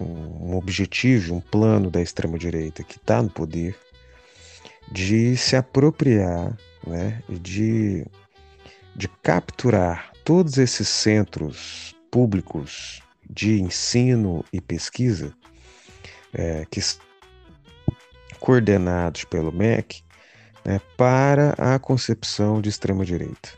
um, 0.00 0.50
um 0.50 0.56
objetivo, 0.56 1.34
um 1.34 1.40
plano 1.40 1.90
da 1.90 2.00
extrema-direita 2.00 2.82
que 2.82 2.96
está 2.96 3.22
no 3.22 3.30
poder 3.30 3.76
de 4.90 5.36
se 5.36 5.56
apropriar, 5.56 6.56
né, 6.86 7.22
de, 7.28 8.06
de 8.96 9.08
capturar 9.22 10.10
todos 10.24 10.56
esses 10.56 10.88
centros 10.88 11.94
públicos 12.10 13.02
de 13.28 13.60
ensino 13.60 14.44
e 14.52 14.60
pesquisa 14.60 15.34
é, 16.32 16.64
que 16.70 16.80
coordenados 18.40 19.24
pelo 19.24 19.52
MEC 19.52 20.02
né, 20.64 20.80
para 20.96 21.50
a 21.58 21.78
concepção 21.78 22.60
de 22.60 22.68
extrema-direita. 22.68 23.50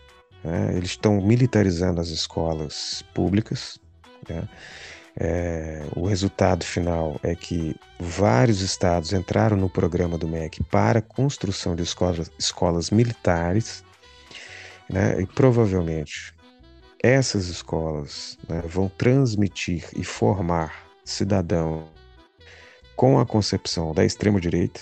Né? 0.43 0.77
Eles 0.77 0.91
estão 0.91 1.21
militarizando 1.21 2.01
as 2.01 2.09
escolas 2.09 3.05
públicas. 3.15 3.79
Né? 4.29 4.49
É, 5.21 5.85
o 5.97 6.07
resultado 6.07 6.65
final 6.65 7.19
é 7.23 7.35
que 7.35 7.75
vários 7.99 8.61
estados 8.61 9.13
entraram 9.13 9.57
no 9.57 9.69
programa 9.69 10.17
do 10.17 10.29
MEC 10.29 10.63
para 10.65 11.01
a 11.01 11.03
construção 11.03 11.75
de 11.75 11.83
escolas, 11.83 12.31
escolas 12.39 12.91
militares, 12.91 13.85
né, 14.91 15.21
e 15.21 15.27
provavelmente 15.27 16.35
essas 17.03 17.47
escolas 17.47 18.39
né, 18.49 18.63
vão 18.67 18.89
transmitir 18.89 19.85
e 19.97 20.03
formar 20.03 20.87
cidadãos 21.05 21.85
com 22.97 23.19
a 23.21 23.27
concepção 23.27 23.93
da 23.93 24.05
extrema-direita. 24.05 24.81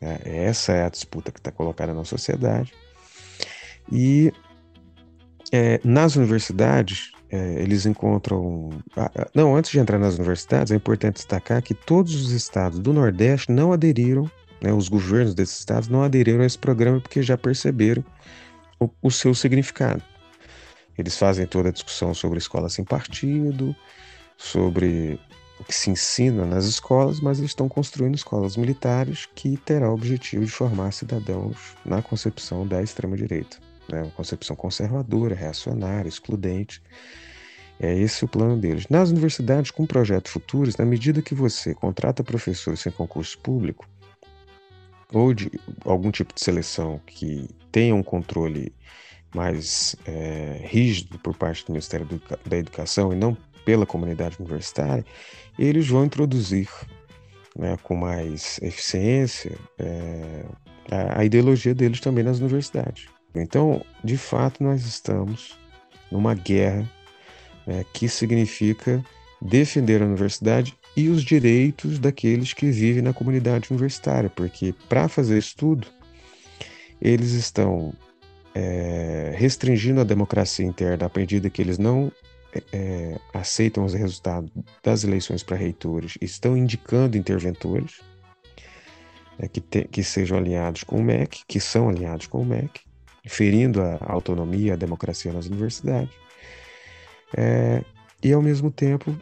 Né, 0.00 0.18
essa 0.24 0.72
é 0.72 0.84
a 0.84 0.90
disputa 0.90 1.32
que 1.32 1.38
está 1.38 1.50
colocada 1.50 1.94
na 1.94 2.04
sociedade. 2.04 2.74
E 3.90 4.32
é, 5.52 5.80
nas 5.84 6.16
universidades, 6.16 7.12
é, 7.30 7.62
eles 7.62 7.86
encontram. 7.86 8.70
não, 9.34 9.56
antes 9.56 9.70
de 9.70 9.78
entrar 9.78 9.98
nas 9.98 10.16
universidades, 10.16 10.72
é 10.72 10.76
importante 10.76 11.14
destacar 11.14 11.62
que 11.62 11.74
todos 11.74 12.14
os 12.14 12.32
estados 12.32 12.78
do 12.78 12.92
Nordeste 12.92 13.50
não 13.50 13.72
aderiram, 13.72 14.30
né, 14.60 14.72
os 14.72 14.88
governos 14.88 15.34
desses 15.34 15.58
estados 15.58 15.88
não 15.88 16.02
aderiram 16.02 16.42
a 16.42 16.46
esse 16.46 16.58
programa 16.58 17.00
porque 17.00 17.22
já 17.22 17.36
perceberam 17.36 18.04
o, 18.78 18.88
o 19.02 19.10
seu 19.10 19.34
significado. 19.34 20.02
Eles 20.96 21.16
fazem 21.18 21.46
toda 21.46 21.68
a 21.68 21.72
discussão 21.72 22.14
sobre 22.14 22.38
escola 22.38 22.68
sem 22.68 22.84
partido, 22.84 23.76
sobre 24.36 25.20
o 25.58 25.64
que 25.64 25.74
se 25.74 25.90
ensina 25.90 26.44
nas 26.44 26.64
escolas, 26.64 27.20
mas 27.20 27.38
eles 27.38 27.50
estão 27.50 27.68
construindo 27.68 28.14
escolas 28.14 28.56
militares 28.56 29.26
que 29.34 29.56
terá 29.56 29.90
o 29.90 29.94
objetivo 29.94 30.44
de 30.44 30.50
formar 30.50 30.92
cidadãos 30.92 31.76
na 31.84 32.02
concepção 32.02 32.66
da 32.66 32.82
extrema-direita. 32.82 33.58
Né? 33.88 34.02
Uma 34.02 34.10
concepção 34.10 34.54
conservadora, 34.56 35.34
reacionária, 35.34 36.08
excludente. 36.08 36.82
É 37.78 37.94
esse 37.94 38.24
o 38.24 38.28
plano 38.28 38.56
deles. 38.58 38.86
Nas 38.88 39.10
universidades 39.10 39.70
com 39.70 39.86
projetos 39.86 40.32
futuros, 40.32 40.76
na 40.76 40.84
medida 40.84 41.20
que 41.20 41.34
você 41.34 41.74
contrata 41.74 42.24
professores 42.24 42.80
sem 42.80 42.92
concurso 42.92 43.38
público, 43.38 43.86
ou 45.12 45.32
de 45.32 45.50
algum 45.84 46.10
tipo 46.10 46.34
de 46.34 46.40
seleção 46.40 47.00
que 47.06 47.48
tenha 47.76 47.94
um 47.94 48.02
controle 48.02 48.74
mais 49.34 49.94
é, 50.06 50.62
rígido 50.64 51.18
por 51.18 51.36
parte 51.36 51.62
do 51.66 51.72
Ministério 51.72 52.08
da 52.46 52.56
Educação 52.56 53.12
e 53.12 53.16
não 53.16 53.36
pela 53.66 53.84
comunidade 53.84 54.38
universitária, 54.40 55.04
eles 55.58 55.86
vão 55.86 56.06
introduzir 56.06 56.70
né, 57.54 57.76
com 57.82 57.94
mais 57.94 58.58
eficiência 58.62 59.58
é, 59.78 60.46
a, 60.90 61.20
a 61.20 61.24
ideologia 61.26 61.74
deles 61.74 62.00
também 62.00 62.24
nas 62.24 62.38
universidades. 62.38 63.08
Então, 63.34 63.84
de 64.02 64.16
fato, 64.16 64.64
nós 64.64 64.86
estamos 64.86 65.58
numa 66.10 66.32
guerra 66.32 66.90
né, 67.66 67.84
que 67.92 68.08
significa 68.08 69.04
defender 69.42 70.00
a 70.00 70.06
universidade 70.06 70.74
e 70.96 71.10
os 71.10 71.22
direitos 71.22 71.98
daqueles 71.98 72.54
que 72.54 72.70
vivem 72.70 73.02
na 73.02 73.12
comunidade 73.12 73.70
universitária, 73.70 74.30
porque 74.30 74.74
para 74.88 75.08
fazer 75.08 75.36
estudo, 75.36 75.86
eles 77.00 77.32
estão 77.32 77.92
é, 78.54 79.34
restringindo 79.36 80.00
a 80.00 80.04
democracia 80.04 80.64
interna 80.64 81.06
à 81.06 81.18
medida 81.18 81.50
que 81.50 81.60
eles 81.60 81.78
não 81.78 82.10
é, 82.72 83.18
aceitam 83.34 83.84
os 83.84 83.94
resultados 83.94 84.50
das 84.82 85.04
eleições 85.04 85.42
para 85.42 85.56
reitores, 85.56 86.16
estão 86.20 86.56
indicando 86.56 87.16
interventores 87.16 88.00
é, 89.38 89.48
que, 89.48 89.60
te, 89.60 89.84
que 89.84 90.02
sejam 90.02 90.38
alinhados 90.38 90.84
com 90.84 90.96
o 90.96 91.02
MEC, 91.02 91.42
que 91.46 91.60
são 91.60 91.88
alinhados 91.88 92.26
com 92.26 92.40
o 92.40 92.44
MEC, 92.46 92.80
ferindo 93.26 93.82
a, 93.82 93.96
a 94.00 94.12
autonomia, 94.12 94.74
a 94.74 94.76
democracia 94.76 95.32
nas 95.32 95.46
universidades, 95.46 96.14
é, 97.36 97.82
e 98.22 98.32
ao 98.32 98.40
mesmo 98.40 98.70
tempo 98.70 99.14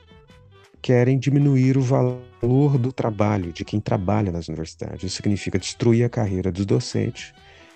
querem 0.81 1.19
diminuir 1.19 1.79
o 1.79 1.81
valor 1.81 2.79
do 2.79 2.93
trabalho 2.93 3.53
de 3.53 3.65
quem 3.65 3.81
trabalha 3.81 4.31
nas 4.31 4.49
universidades. 4.49 5.03
Isso 5.03 5.17
significa 5.17 5.59
destruir 5.59 6.05
a 6.05 6.11
carreira 6.11 6.53
dos 6.53 6.67
docentes, 6.67 7.33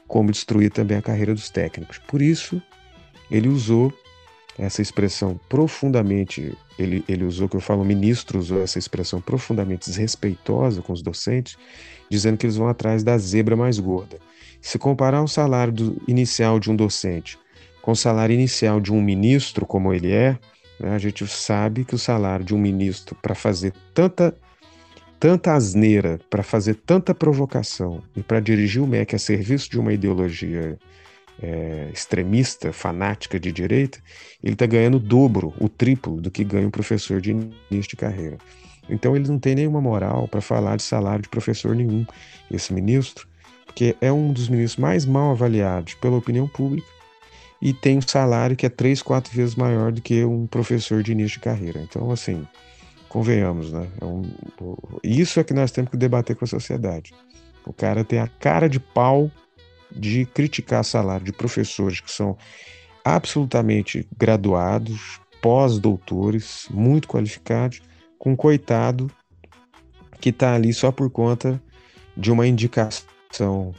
como 0.08 0.32
destruir 0.32 0.70
também 0.70 0.96
a 0.96 1.02
carreira 1.02 1.34
dos 1.34 1.50
técnicos. 1.50 1.98
Por 1.98 2.20
isso, 2.20 2.60
ele 3.30 3.48
usou 3.48 3.92
essa 4.58 4.82
expressão 4.82 5.38
profundamente, 5.48 6.56
ele, 6.76 7.04
ele 7.08 7.24
usou, 7.24 7.48
que 7.48 7.54
eu 7.54 7.60
falo, 7.60 7.84
ministro 7.84 8.38
usou 8.38 8.60
essa 8.60 8.78
expressão 8.78 9.20
profundamente 9.20 9.88
desrespeitosa 9.88 10.82
com 10.82 10.92
os 10.92 11.02
docentes, 11.02 11.56
dizendo 12.10 12.36
que 12.36 12.46
eles 12.46 12.56
vão 12.56 12.66
atrás 12.66 13.04
da 13.04 13.16
zebra 13.16 13.54
mais 13.54 13.78
gorda. 13.78 14.18
Se 14.60 14.78
comparar 14.78 15.22
o 15.22 15.28
salário 15.28 15.72
do, 15.72 16.02
inicial 16.08 16.58
de 16.58 16.70
um 16.70 16.74
docente 16.74 17.38
com 17.80 17.92
o 17.92 17.96
salário 17.96 18.34
inicial 18.34 18.80
de 18.80 18.92
um 18.92 19.00
ministro, 19.00 19.64
como 19.64 19.94
ele 19.94 20.10
é, 20.10 20.36
né, 20.80 20.90
a 20.90 20.98
gente 20.98 21.26
sabe 21.26 21.84
que 21.84 21.94
o 21.94 21.98
salário 21.98 22.44
de 22.44 22.54
um 22.54 22.58
ministro 22.58 23.14
para 23.22 23.34
fazer 23.34 23.72
tanta 23.94 24.34
tanta 25.18 25.54
asneira, 25.54 26.20
para 26.30 26.42
fazer 26.42 26.74
tanta 26.74 27.14
provocação 27.14 28.02
e 28.16 28.22
para 28.22 28.40
dirigir 28.40 28.82
o 28.82 28.86
MEC 28.86 29.14
a 29.14 29.18
serviço 29.18 29.70
de 29.70 29.78
uma 29.78 29.92
ideologia 29.92 30.78
é, 31.42 31.90
extremista, 31.92 32.72
fanática 32.72 33.38
de 33.38 33.52
direita, 33.52 33.98
ele 34.42 34.54
está 34.54 34.66
ganhando 34.66 34.96
o 34.96 35.00
dobro, 35.00 35.52
o 35.58 35.68
triplo 35.68 36.20
do 36.20 36.30
que 36.30 36.44
ganha 36.44 36.66
um 36.66 36.70
professor 36.70 37.20
de 37.20 37.30
início 37.30 37.90
de 37.90 37.96
carreira. 37.96 38.38
Então 38.88 39.14
ele 39.14 39.28
não 39.28 39.38
tem 39.38 39.54
nenhuma 39.54 39.80
moral 39.80 40.26
para 40.28 40.40
falar 40.40 40.76
de 40.76 40.82
salário 40.82 41.22
de 41.22 41.28
professor 41.28 41.74
nenhum, 41.74 42.06
esse 42.50 42.72
ministro, 42.72 43.28
porque 43.66 43.96
é 44.00 44.10
um 44.10 44.32
dos 44.32 44.48
ministros 44.48 44.80
mais 44.80 45.04
mal 45.04 45.30
avaliados 45.30 45.94
pela 45.94 46.16
opinião 46.16 46.48
pública 46.48 46.88
e 47.60 47.72
tem 47.72 47.98
um 47.98 48.02
salário 48.02 48.56
que 48.56 48.66
é 48.66 48.68
três, 48.68 49.02
quatro 49.02 49.32
vezes 49.34 49.54
maior 49.54 49.92
do 49.92 50.00
que 50.00 50.24
um 50.24 50.46
professor 50.46 51.02
de 51.02 51.12
início 51.12 51.38
de 51.38 51.44
carreira. 51.44 51.80
Então, 51.80 52.10
assim, 52.10 52.46
convenhamos, 53.08 53.72
né? 53.72 53.88
É 54.00 54.04
um, 54.04 54.22
isso 55.02 55.40
é 55.40 55.44
que 55.44 55.54
nós 55.54 55.70
temos 55.70 55.90
que 55.90 55.96
debater 55.96 56.36
com 56.36 56.44
a 56.44 56.48
sociedade. 56.48 57.14
O 57.66 57.72
cara 57.72 58.04
tem 58.04 58.18
a 58.18 58.28
cara 58.28 58.68
de 58.68 58.78
pau 58.78 59.30
de 59.90 60.26
criticar 60.26 60.84
salário 60.84 61.24
de 61.24 61.32
professores 61.32 62.00
que 62.00 62.10
são 62.10 62.36
absolutamente 63.04 64.06
graduados, 64.16 65.20
pós-doutores, 65.40 66.66
muito 66.70 67.08
qualificados, 67.08 67.80
com 68.18 68.32
um 68.32 68.36
coitado 68.36 69.10
que 70.20 70.30
está 70.30 70.54
ali 70.54 70.72
só 70.72 70.90
por 70.90 71.10
conta 71.10 71.62
de 72.16 72.30
uma 72.30 72.46
indicação 72.46 73.74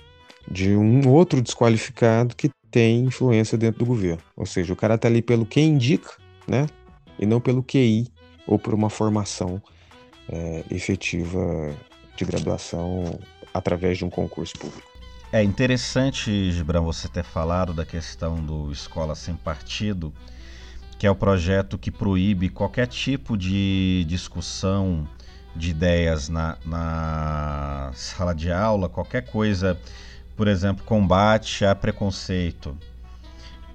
de 0.49 0.75
um 0.75 1.07
outro 1.09 1.41
desqualificado 1.41 2.35
que 2.35 2.49
tem 2.71 3.03
influência 3.03 3.57
dentro 3.57 3.79
do 3.79 3.85
governo. 3.85 4.21
Ou 4.35 4.45
seja, 4.45 4.73
o 4.73 4.75
cara 4.75 4.95
está 4.95 5.07
ali 5.07 5.21
pelo 5.21 5.45
que 5.45 5.59
indica, 5.59 6.11
né? 6.47 6.67
E 7.19 7.25
não 7.25 7.41
pelo 7.41 7.61
QI 7.63 8.07
ou 8.49 8.57
por 8.57 8.73
uma 8.73 8.89
formação 8.89 9.61
é, 10.27 10.63
efetiva 10.71 11.71
de 12.17 12.25
graduação 12.25 13.19
através 13.53 13.99
de 13.99 14.03
um 14.03 14.09
concurso 14.09 14.53
público. 14.57 14.89
É 15.31 15.43
interessante, 15.43 16.51
Gibran, 16.51 16.81
você 16.81 17.07
ter 17.07 17.23
falado 17.23 17.73
da 17.73 17.85
questão 17.85 18.43
do 18.43 18.71
Escola 18.71 19.13
Sem 19.13 19.35
Partido, 19.35 20.11
que 20.97 21.05
é 21.05 21.11
o 21.11 21.15
projeto 21.15 21.77
que 21.77 21.91
proíbe 21.91 22.49
qualquer 22.49 22.87
tipo 22.87 23.37
de 23.37 24.03
discussão 24.07 25.07
de 25.55 25.69
ideias 25.69 26.27
na, 26.27 26.57
na 26.65 27.91
sala 27.93 28.33
de 28.33 28.51
aula, 28.51 28.89
qualquer 28.89 29.27
coisa, 29.27 29.79
por 30.35 30.47
exemplo, 30.47 30.83
combate 30.83 31.63
a 31.65 31.75
preconceito. 31.75 32.75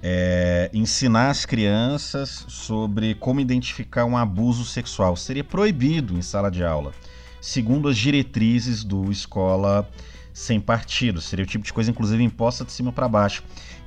É, 0.01 0.69
ensinar 0.73 1.29
as 1.29 1.45
crianças 1.45 2.45
sobre 2.47 3.15
como 3.15 3.39
identificar 3.39 4.05
um 4.05 4.15
abuso 4.15 4.63
sexual 4.63 5.15
seria 5.15 5.43
proibido 5.43 6.15
em 6.15 6.21
sala 6.21 6.51
de 6.51 6.63
aula, 6.63 6.91
segundo 7.41 7.89
as 7.89 7.97
diretrizes 7.97 8.83
do 8.83 9.11
Escola 9.11 9.89
sem 10.33 10.59
partido. 10.59 11.21
Seria 11.21 11.43
o 11.43 11.47
tipo 11.47 11.63
de 11.63 11.73
coisa, 11.73 11.89
inclusive, 11.89 12.21
imposta 12.23 12.65
de 12.65 12.71
cima 12.71 12.91
para 12.91 13.07
baixo. 13.07 13.43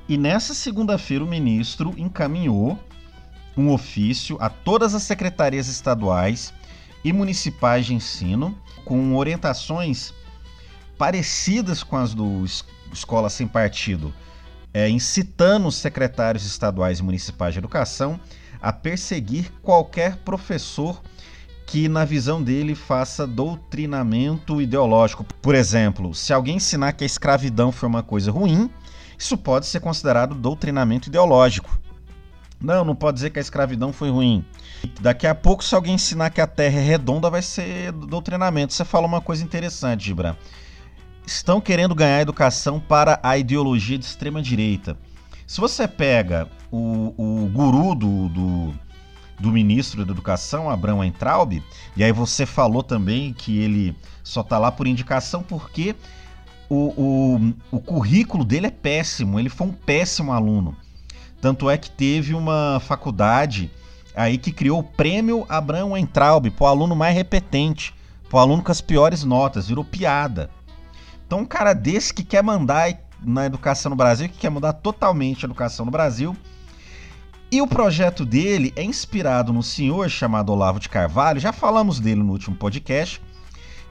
E 0.09 0.17
nessa 0.17 0.53
segunda-feira, 0.53 1.23
o 1.23 1.27
ministro 1.27 1.93
encaminhou 1.95 2.77
um 3.55 3.69
ofício 3.71 4.37
a 4.39 4.49
todas 4.49 4.95
as 4.95 5.03
secretarias 5.03 5.67
estaduais 5.67 6.53
e 7.03 7.13
municipais 7.13 7.85
de 7.85 7.93
ensino 7.93 8.57
com 8.83 9.15
orientações 9.15 10.13
parecidas 10.97 11.83
com 11.83 11.95
as 11.95 12.13
do 12.13 12.43
Escola 12.91 13.29
Sem 13.29 13.47
Partido, 13.47 14.13
é, 14.73 14.89
incitando 14.89 15.67
os 15.67 15.75
secretários 15.75 16.45
estaduais 16.45 16.99
e 16.99 17.03
municipais 17.03 17.53
de 17.53 17.59
educação 17.59 18.19
a 18.61 18.73
perseguir 18.73 19.51
qualquer 19.61 20.17
professor 20.17 21.01
que, 21.65 21.87
na 21.87 22.03
visão 22.03 22.41
dele, 22.41 22.75
faça 22.75 23.27
doutrinamento 23.27 24.61
ideológico. 24.61 25.23
Por 25.23 25.55
exemplo, 25.55 26.13
se 26.13 26.33
alguém 26.33 26.57
ensinar 26.57 26.93
que 26.93 27.03
a 27.03 27.07
escravidão 27.07 27.71
foi 27.71 27.87
uma 27.87 28.03
coisa 28.03 28.31
ruim, 28.31 28.69
isso 29.17 29.37
pode 29.37 29.65
ser 29.67 29.79
considerado 29.79 30.33
doutrinamento 30.33 31.09
ideológico. 31.09 31.79
Não, 32.59 32.83
não 32.83 32.95
pode 32.95 33.15
dizer 33.15 33.29
que 33.29 33.39
a 33.39 33.41
escravidão 33.41 33.93
foi 33.93 34.09
ruim. 34.09 34.43
Daqui 34.99 35.25
a 35.27 35.35
pouco, 35.35 35.63
se 35.63 35.73
alguém 35.75 35.95
ensinar 35.95 36.29
que 36.29 36.41
a 36.41 36.47
Terra 36.47 36.79
é 36.79 36.83
redonda, 36.83 37.29
vai 37.29 37.41
ser 37.41 37.91
doutrinamento. 37.91 38.73
Você 38.73 38.83
fala 38.83 39.07
uma 39.07 39.21
coisa 39.21 39.43
interessante, 39.43 40.05
Gibran. 40.05 40.35
Estão 41.29 41.61
querendo 41.61 41.93
ganhar 41.93 42.21
educação 42.21 42.79
para 42.79 43.19
a 43.21 43.37
ideologia 43.37 43.99
de 43.99 44.03
extrema 44.03 44.41
direita. 44.41 44.97
Se 45.45 45.61
você 45.61 45.87
pega 45.87 46.49
o, 46.71 47.13
o 47.15 47.49
guru 47.53 47.93
do, 47.93 48.29
do 48.29 48.73
do 49.39 49.51
ministro 49.51 50.03
da 50.03 50.11
Educação, 50.11 50.69
Abrão 50.69 51.01
Entraub, 51.01 51.63
e 51.95 52.03
aí 52.03 52.11
você 52.11 52.45
falou 52.45 52.83
também 52.83 53.31
que 53.31 53.57
ele 53.57 53.95
só 54.21 54.41
está 54.41 54.57
lá 54.57 54.69
por 54.69 54.85
indicação 54.85 55.41
porque 55.41 55.95
o, 56.67 56.75
o, 56.97 57.53
o 57.71 57.79
currículo 57.79 58.43
dele 58.43 58.67
é 58.67 58.71
péssimo, 58.71 59.39
ele 59.39 59.47
foi 59.47 59.67
um 59.67 59.71
péssimo 59.71 60.33
aluno. 60.33 60.75
Tanto 61.39 61.69
é 61.69 61.77
que 61.77 61.89
teve 61.89 62.33
uma 62.33 62.81
faculdade 62.81 63.71
aí 64.13 64.37
que 64.37 64.51
criou 64.51 64.79
o 64.79 64.83
prêmio 64.83 65.45
Abrão 65.47 65.95
Entraub 65.95 66.49
para 66.49 66.65
o 66.65 66.67
aluno 66.67 66.95
mais 66.95 67.15
repetente, 67.15 67.93
para 68.27 68.37
o 68.37 68.39
aluno 68.41 68.61
com 68.61 68.71
as 68.71 68.81
piores 68.81 69.23
notas, 69.23 69.69
virou 69.69 69.85
piada. 69.85 70.49
Então, 71.29 71.41
um 71.41 71.45
cara 71.45 71.73
desse 71.73 72.11
que 72.11 72.23
quer 72.23 72.41
mandar 72.41 72.91
na 73.23 73.45
educação 73.45 73.91
no 73.91 73.95
Brasil, 73.95 74.27
que 74.27 74.39
quer 74.39 74.49
mudar 74.49 74.73
totalmente 74.73 75.45
a 75.45 75.47
educação 75.47 75.85
no 75.85 75.91
Brasil, 75.91 76.35
e 77.51 77.61
o 77.61 77.67
projeto 77.67 78.25
dele 78.25 78.73
é 78.75 78.81
inspirado 78.81 79.53
no 79.53 79.61
senhor 79.61 80.09
chamado 80.09 80.51
Olavo 80.51 80.79
de 80.79 80.89
Carvalho, 80.89 81.39
já 81.39 81.53
falamos 81.53 81.99
dele 81.99 82.23
no 82.23 82.31
último 82.31 82.55
podcast, 82.55 83.21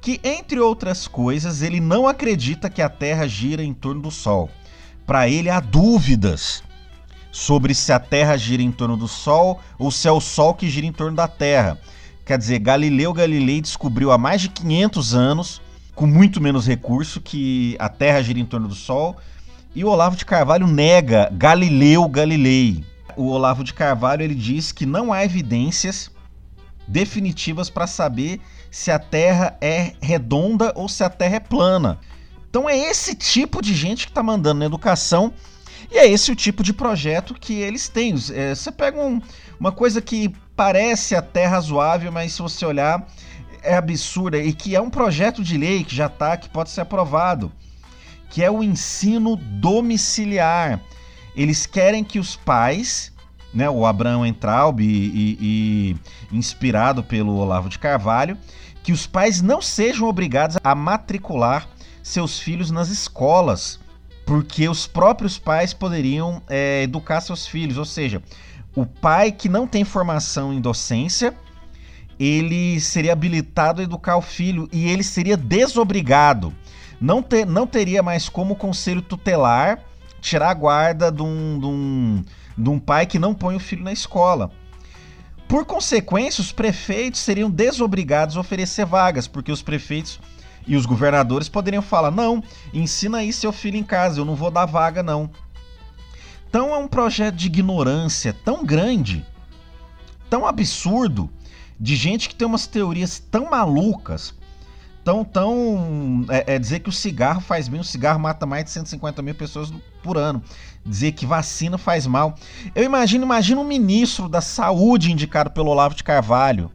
que, 0.01 0.21
entre 0.25 0.59
outras 0.59 1.07
coisas, 1.07 1.63
ele 1.63 1.79
não 1.79 2.09
acredita 2.09 2.69
que 2.69 2.83
a 2.83 2.89
Terra 2.89 3.29
gira 3.29 3.63
em 3.63 3.73
torno 3.73 4.03
do 4.03 4.11
Sol. 4.11 4.51
Para 5.07 5.29
ele, 5.29 5.49
há 5.49 5.61
dúvidas 5.61 6.65
sobre 7.31 7.73
se 7.73 7.93
a 7.93 8.01
Terra 8.01 8.37
gira 8.37 8.65
em 8.65 8.73
torno 8.73 8.97
do 8.97 9.07
Sol 9.07 9.61
ou 9.79 9.93
se 9.93 10.09
é 10.09 10.11
o 10.11 10.21
Sol 10.21 10.55
que 10.55 10.69
gira 10.69 10.89
em 10.89 10.93
torno 10.93 11.17
da 11.17 11.29
Terra. 11.29 11.79
Quer 12.27 12.37
dizer, 12.37 12.59
Galileu 12.59 13.13
Galilei 13.13 13.61
descobriu 13.61 14.11
há 14.11 14.19
mais 14.19 14.41
de 14.41 14.49
500 14.49 15.15
anos, 15.15 15.63
com 15.99 16.07
muito 16.07 16.41
menos 16.41 16.65
recurso, 16.65 17.21
que 17.21 17.75
a 17.77 17.89
Terra 17.89 18.23
gira 18.23 18.39
em 18.39 18.45
torno 18.45 18.69
do 18.69 18.75
Sol. 18.77 19.17
E 19.75 19.85
o 19.85 19.89
Olavo 19.89 20.15
de 20.15 20.25
Carvalho 20.25 20.65
nega 20.65 21.29
Galileu 21.33 22.09
Galilei. 22.09 22.85
O 23.17 23.27
Olavo 23.27 23.65
de 23.65 23.75
Carvalho 23.75 24.23
ele 24.23 24.35
diz 24.37 24.71
que 24.71 24.87
não 24.87 25.13
há 25.13 25.25
evidências 25.25 26.09
definitivas 26.87 27.69
para 27.69 27.89
saber 27.89 28.41
se 28.71 28.93
a 28.93 28.99
Terra 29.01 29.59
é 29.61 29.95
redonda 30.01 30.73
ou 30.77 30.89
se 30.89 31.03
a 31.03 31.11
Terra 31.11 31.35
é 31.35 31.41
plana. 31.41 31.99
Então 32.49 32.71
é 32.71 32.79
esse 32.79 33.17
tipo 33.17 33.61
de 33.61 33.75
gente 33.75 34.07
que 34.07 34.13
está 34.13 34.23
mandando 34.23 34.61
na 34.61 34.67
educação 34.67 35.33
e 35.91 35.99
é 35.99 36.09
esse 36.09 36.31
o 36.31 36.37
tipo 36.37 36.63
de 36.63 36.73
projeto 36.73 37.35
que 37.35 37.55
eles 37.55 37.89
têm. 37.89 38.15
É, 38.33 38.55
você 38.55 38.71
pega 38.71 39.01
um, 39.01 39.21
uma 39.59 39.73
coisa 39.73 40.01
que 40.01 40.33
parece 40.55 41.17
até 41.17 41.45
razoável, 41.45 42.13
mas 42.13 42.35
se 42.35 42.41
você 42.41 42.65
olhar 42.65 43.05
é 43.63 43.75
absurda 43.75 44.39
e 44.39 44.53
que 44.53 44.75
é 44.75 44.81
um 44.81 44.91
projeto 44.91 45.43
de 45.43 45.57
lei 45.57 45.85
que 45.85 45.95
já 45.95 46.07
está, 46.07 46.37
que 46.37 46.49
pode 46.49 46.71
ser 46.71 46.83
aprovado, 46.83 47.53
que 48.31 48.43
é 48.43 48.51
o 48.51 48.63
ensino 48.63 49.37
domiciliar. 49.37 50.81
Eles 51.35 51.67
querem 51.67 52.03
que 52.03 52.19
os 52.19 52.37
pais, 52.37 53.13
né, 53.53 53.69
o 53.71 53.87
Abraão 53.87 54.27
Entraub, 54.27 54.81
e, 54.81 54.87
e, 54.87 55.97
e 56.33 56.37
inspirado 56.37 57.03
pelo 57.03 57.37
Olavo 57.37 57.69
de 57.69 57.79
Carvalho, 57.79 58.37
que 58.83 58.93
os 58.93 59.07
pais 59.07 59.41
não 59.43 59.61
sejam 59.61 60.09
obrigados 60.09 60.57
a 60.63 60.75
matricular 60.75 61.69
seus 62.03 62.39
filhos 62.39 62.71
nas 62.71 62.89
escolas, 62.89 63.79
porque 64.25 64.69
os 64.69 64.87
próprios 64.87 65.39
pais 65.39 65.73
poderiam 65.73 66.43
é, 66.49 66.83
educar 66.83 67.21
seus 67.21 67.47
filhos, 67.47 67.79
ou 67.79 67.85
seja, 67.85 68.23
o 68.75 68.87
pai 68.87 69.33
que 69.33 69.49
não 69.49 69.67
tem 69.67 69.85
formação 69.85 70.53
em 70.53 70.61
docência, 70.61 71.35
ele 72.19 72.81
seria 72.81 73.13
habilitado 73.13 73.81
a 73.81 73.85
educar 73.85 74.17
o 74.17 74.23
filho 74.23 74.69
e 74.73 74.89
ele 74.89 75.03
seria 75.03 75.37
desobrigado. 75.37 76.53
Não, 77.01 77.23
ter, 77.23 77.47
não 77.47 77.67
teria 77.67 78.03
mais 78.03 78.29
como 78.29 78.55
o 78.55 78.57
conselho 78.57 79.01
tutelar 79.01 79.81
tirar 80.21 80.51
a 80.51 80.55
guarda 80.55 81.13
de 81.13 81.23
um, 81.23 81.59
de, 81.61 81.67
um, 81.67 82.25
de 82.57 82.69
um 82.69 82.79
pai 82.79 83.07
que 83.07 83.19
não 83.19 83.35
põe 83.35 83.57
o 83.57 83.61
filho 83.61 83.85
na 83.85 83.93
escola. 83.93 84.51
Por 85.47 85.65
consequência, 85.65 86.43
os 86.43 86.53
prefeitos 86.53 87.21
seriam 87.21 87.49
desobrigados 87.49 88.37
a 88.37 88.41
oferecer 88.41 88.85
vagas, 88.85 89.27
porque 89.27 89.51
os 89.51 89.63
prefeitos 89.63 90.21
e 90.67 90.77
os 90.77 90.85
governadores 90.85 91.49
poderiam 91.49 91.83
falar: 91.83 92.11
não, 92.11 92.43
ensina 92.75 93.19
aí 93.19 93.33
seu 93.33 93.53
filho 93.53 93.79
em 93.79 93.83
casa, 93.83 94.21
eu 94.21 94.25
não 94.25 94.35
vou 94.35 94.51
dar 94.51 94.67
vaga, 94.67 95.03
não. 95.03 95.31
Então 96.49 96.75
é 96.75 96.79
um 96.79 96.89
projeto 96.89 97.35
de 97.35 97.47
ignorância 97.47 98.35
tão 98.45 98.65
grande, 98.65 99.25
tão 100.29 100.47
absurdo, 100.47 101.31
de 101.81 101.95
gente 101.95 102.29
que 102.29 102.35
tem 102.35 102.47
umas 102.47 102.67
teorias 102.67 103.19
tão 103.19 103.51
malucas, 103.51 104.35
tão, 105.05 105.25
tão. 105.25 106.27
É, 106.29 106.55
é, 106.55 106.59
dizer 106.59 106.81
que 106.81 106.89
o 106.89 106.93
cigarro 106.93 107.41
faz 107.41 107.69
bem, 107.69 107.81
o 107.81 107.85
cigarro 107.85 108.19
mata 108.19 108.45
mais 108.45 108.65
de 108.65 108.71
150 108.71 109.23
mil 109.23 109.35
pessoas 109.35 109.73
por 110.03 110.19
ano. 110.19 110.43
Dizer 110.85 111.13
que 111.13 111.25
vacina 111.25 111.79
faz 111.79 112.07
mal. 112.07 112.35
Eu 112.75 112.85
imagino, 112.85 113.25
imagino 113.25 113.61
um 113.61 113.65
ministro 113.65 114.29
da 114.29 114.41
saúde 114.41 115.13
indicado 115.13 115.51
pelo 115.51 115.71
Olavo 115.71 115.95
de 115.95 116.03
Carvalho. 116.03 116.71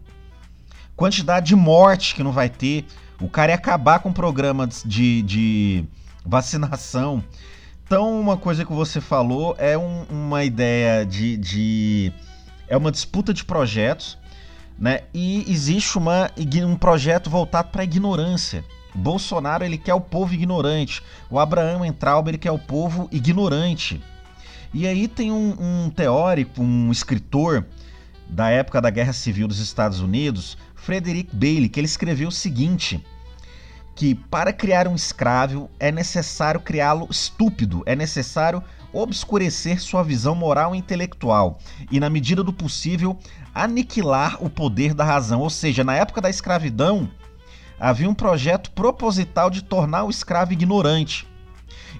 Quantidade 0.96 1.48
de 1.48 1.56
morte 1.56 2.16
que 2.16 2.24
não 2.24 2.32
vai 2.32 2.50
ter. 2.50 2.86
O 3.20 3.28
cara 3.28 3.52
ia 3.52 3.56
acabar 3.56 4.00
com 4.00 4.12
programas 4.12 4.84
de, 4.86 5.22
de 5.24 5.86
vacinação. 6.26 7.24
Então, 7.86 8.20
uma 8.20 8.38
coisa 8.38 8.66
que 8.66 8.74
você 8.74 9.02
falou 9.02 9.56
é 9.58 9.78
um, 9.78 10.04
uma 10.10 10.44
ideia 10.44 11.06
de, 11.06 11.38
de. 11.38 12.14
É 12.68 12.78
uma 12.78 12.92
disputa 12.92 13.34
de 13.34 13.44
projetos 13.44 14.18
né? 14.78 15.02
E 15.14 15.50
existe 15.52 15.98
uma, 15.98 16.30
um 16.66 16.76
projeto 16.76 17.30
voltado 17.30 17.70
para 17.70 17.82
a 17.82 17.86
ignorância. 17.86 18.64
Bolsonaro 18.96 19.64
ele 19.64 19.78
quer 19.78 19.94
o 19.94 20.02
povo 20.02 20.34
ignorante. 20.34 21.02
O 21.30 21.40
Abraão 21.40 21.84
Entraub 21.84 22.28
ele 22.28 22.38
quer 22.38 22.52
o 22.52 22.60
povo 22.60 23.08
ignorante. 23.12 24.02
E 24.74 24.88
aí 24.88 25.08
tem 25.08 25.32
um, 25.32 25.56
um 25.60 25.90
teórico, 25.90 26.62
um 26.62 26.92
escritor 26.92 27.66
da 28.28 28.50
época 28.50 28.82
da 28.82 28.90
Guerra 28.90 29.14
Civil 29.14 29.48
dos 29.48 29.60
Estados 29.60 30.00
Unidos, 30.00 30.58
Frederick 30.76 31.36
Bailey, 31.36 31.70
que 31.70 31.80
ele 31.80 31.86
escreveu 31.86 32.30
o 32.30 32.32
seguinte: 32.32 33.04
que 33.96 34.16
para 34.16 34.52
criar 34.52 34.88
um 34.88 34.96
escravo 34.96 35.70
é 35.80 35.92
necessário 35.92 36.60
criá-lo 36.60 37.08
estúpido, 37.10 37.84
é 37.86 37.96
necessário 37.96 38.64
obscurecer 38.92 39.80
sua 39.82 40.04
visão 40.04 40.36
moral 40.36 40.76
e 40.76 40.78
intelectual 40.78 41.60
e, 41.92 42.00
na 42.00 42.10
medida 42.10 42.44
do 42.44 42.54
possível, 42.54 43.18
aniquilar 43.54 44.44
o 44.44 44.50
poder 44.50 44.94
da 44.94 45.04
razão. 45.04 45.42
Ou 45.42 45.50
seja, 45.50 45.84
na 45.84 45.96
época 45.96 46.22
da 46.22 46.30
escravidão, 46.30 47.10
havia 47.80 48.10
um 48.10 48.14
projeto 48.14 48.72
proposital 48.72 49.50
de 49.50 49.64
tornar 49.64 50.04
o 50.04 50.10
escravo 50.10 50.54
ignorante. 50.54 51.28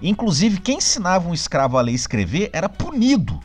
Inclusive, 0.02 0.60
quem 0.60 0.78
ensinava 0.78 1.28
um 1.28 1.34
escravo 1.34 1.78
a 1.78 1.80
ler 1.80 1.92
e 1.92 1.94
escrever 1.94 2.50
era 2.52 2.68
punido. 2.68 3.40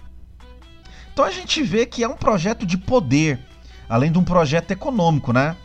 Então 1.13 1.26
a 1.26 1.32
gente 1.32 1.62
vê 1.62 1.86
que 1.86 2.04
é 2.04 2.08
um 2.08 2.15
projeto 2.15 2.65
de 2.65 2.78
poder, 2.78 3.39
além 3.88 4.12
de 4.12 4.17
um 4.17 4.24
projeto 4.24 4.72
econômico, 4.72 5.34
né? 5.34 5.56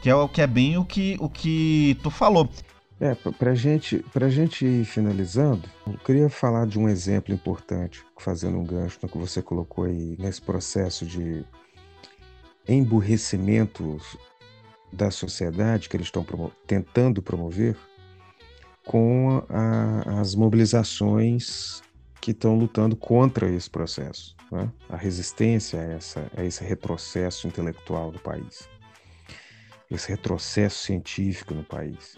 Que 0.00 0.08
é 0.08 0.14
o 0.14 0.28
que 0.28 0.40
é 0.40 0.46
bem 0.46 0.78
o 0.78 0.84
que, 0.84 1.16
o 1.20 1.28
que 1.28 1.98
tu 2.02 2.10
falou. 2.10 2.48
É, 3.00 3.16
para 3.16 3.52
gente, 3.52 4.04
a 4.14 4.28
gente 4.28 4.64
ir 4.64 4.84
finalizando, 4.84 5.68
eu 5.84 5.98
queria 6.04 6.30
falar 6.30 6.68
de 6.68 6.78
um 6.78 6.88
exemplo 6.88 7.34
importante, 7.34 8.04
fazendo 8.16 8.58
um 8.58 8.64
gancho 8.64 9.00
no 9.02 9.08
que 9.08 9.18
você 9.18 9.42
colocou 9.42 9.84
aí, 9.86 10.16
nesse 10.20 10.40
processo 10.40 11.04
de 11.04 11.44
emburrecimento 12.68 13.98
da 14.92 15.10
sociedade 15.10 15.88
que 15.88 15.96
eles 15.96 16.08
estão 16.08 16.22
promo 16.22 16.52
tentando 16.66 17.22
promover 17.22 17.76
com 18.84 19.44
a, 19.48 20.20
as 20.20 20.34
mobilizações 20.34 21.82
que 22.20 22.32
estão 22.32 22.56
lutando 22.56 22.94
contra 22.94 23.50
esse 23.50 23.68
processo, 23.68 24.36
né? 24.50 24.70
a 24.88 24.96
resistência 24.96 25.80
a, 25.80 25.84
essa, 25.84 26.30
a 26.36 26.44
esse 26.44 26.62
retrocesso 26.62 27.48
intelectual 27.48 28.10
do 28.12 28.18
país, 28.18 28.68
esse 29.90 30.08
retrocesso 30.08 30.84
científico 30.84 31.54
no 31.54 31.64
país 31.64 32.16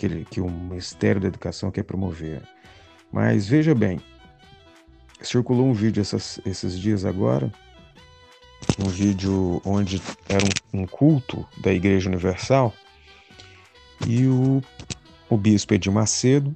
que, 0.00 0.06
ele, 0.06 0.24
que 0.24 0.40
o 0.40 0.50
Ministério 0.50 1.20
da 1.20 1.28
Educação 1.28 1.70
quer 1.70 1.82
promover. 1.82 2.42
Mas 3.12 3.46
veja 3.46 3.74
bem, 3.74 4.00
circulou 5.20 5.66
um 5.66 5.74
vídeo 5.74 6.00
essas, 6.00 6.40
esses 6.46 6.78
dias 6.78 7.04
agora, 7.04 7.52
um 8.80 8.88
vídeo 8.88 9.60
onde 9.64 10.00
era 10.28 10.44
um, 10.72 10.82
um 10.82 10.86
culto 10.86 11.46
da 11.58 11.72
Igreja 11.72 12.08
Universal 12.08 12.72
e 14.06 14.26
o, 14.26 14.62
o 15.28 15.36
bispo 15.36 15.74
Edir 15.74 15.92
Macedo 15.92 16.54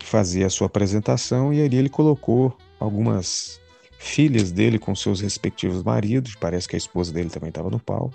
fazia 0.00 0.46
a 0.46 0.50
sua 0.50 0.66
apresentação 0.66 1.52
e 1.52 1.62
ali 1.62 1.76
ele 1.76 1.88
colocou 1.88 2.56
algumas 2.78 3.60
filhas 3.98 4.52
dele 4.52 4.78
com 4.78 4.94
seus 4.94 5.20
respectivos 5.20 5.82
maridos, 5.82 6.34
parece 6.34 6.68
que 6.68 6.76
a 6.76 6.78
esposa 6.78 7.12
dele 7.12 7.30
também 7.30 7.48
estava 7.48 7.70
no 7.70 7.80
palco, 7.80 8.14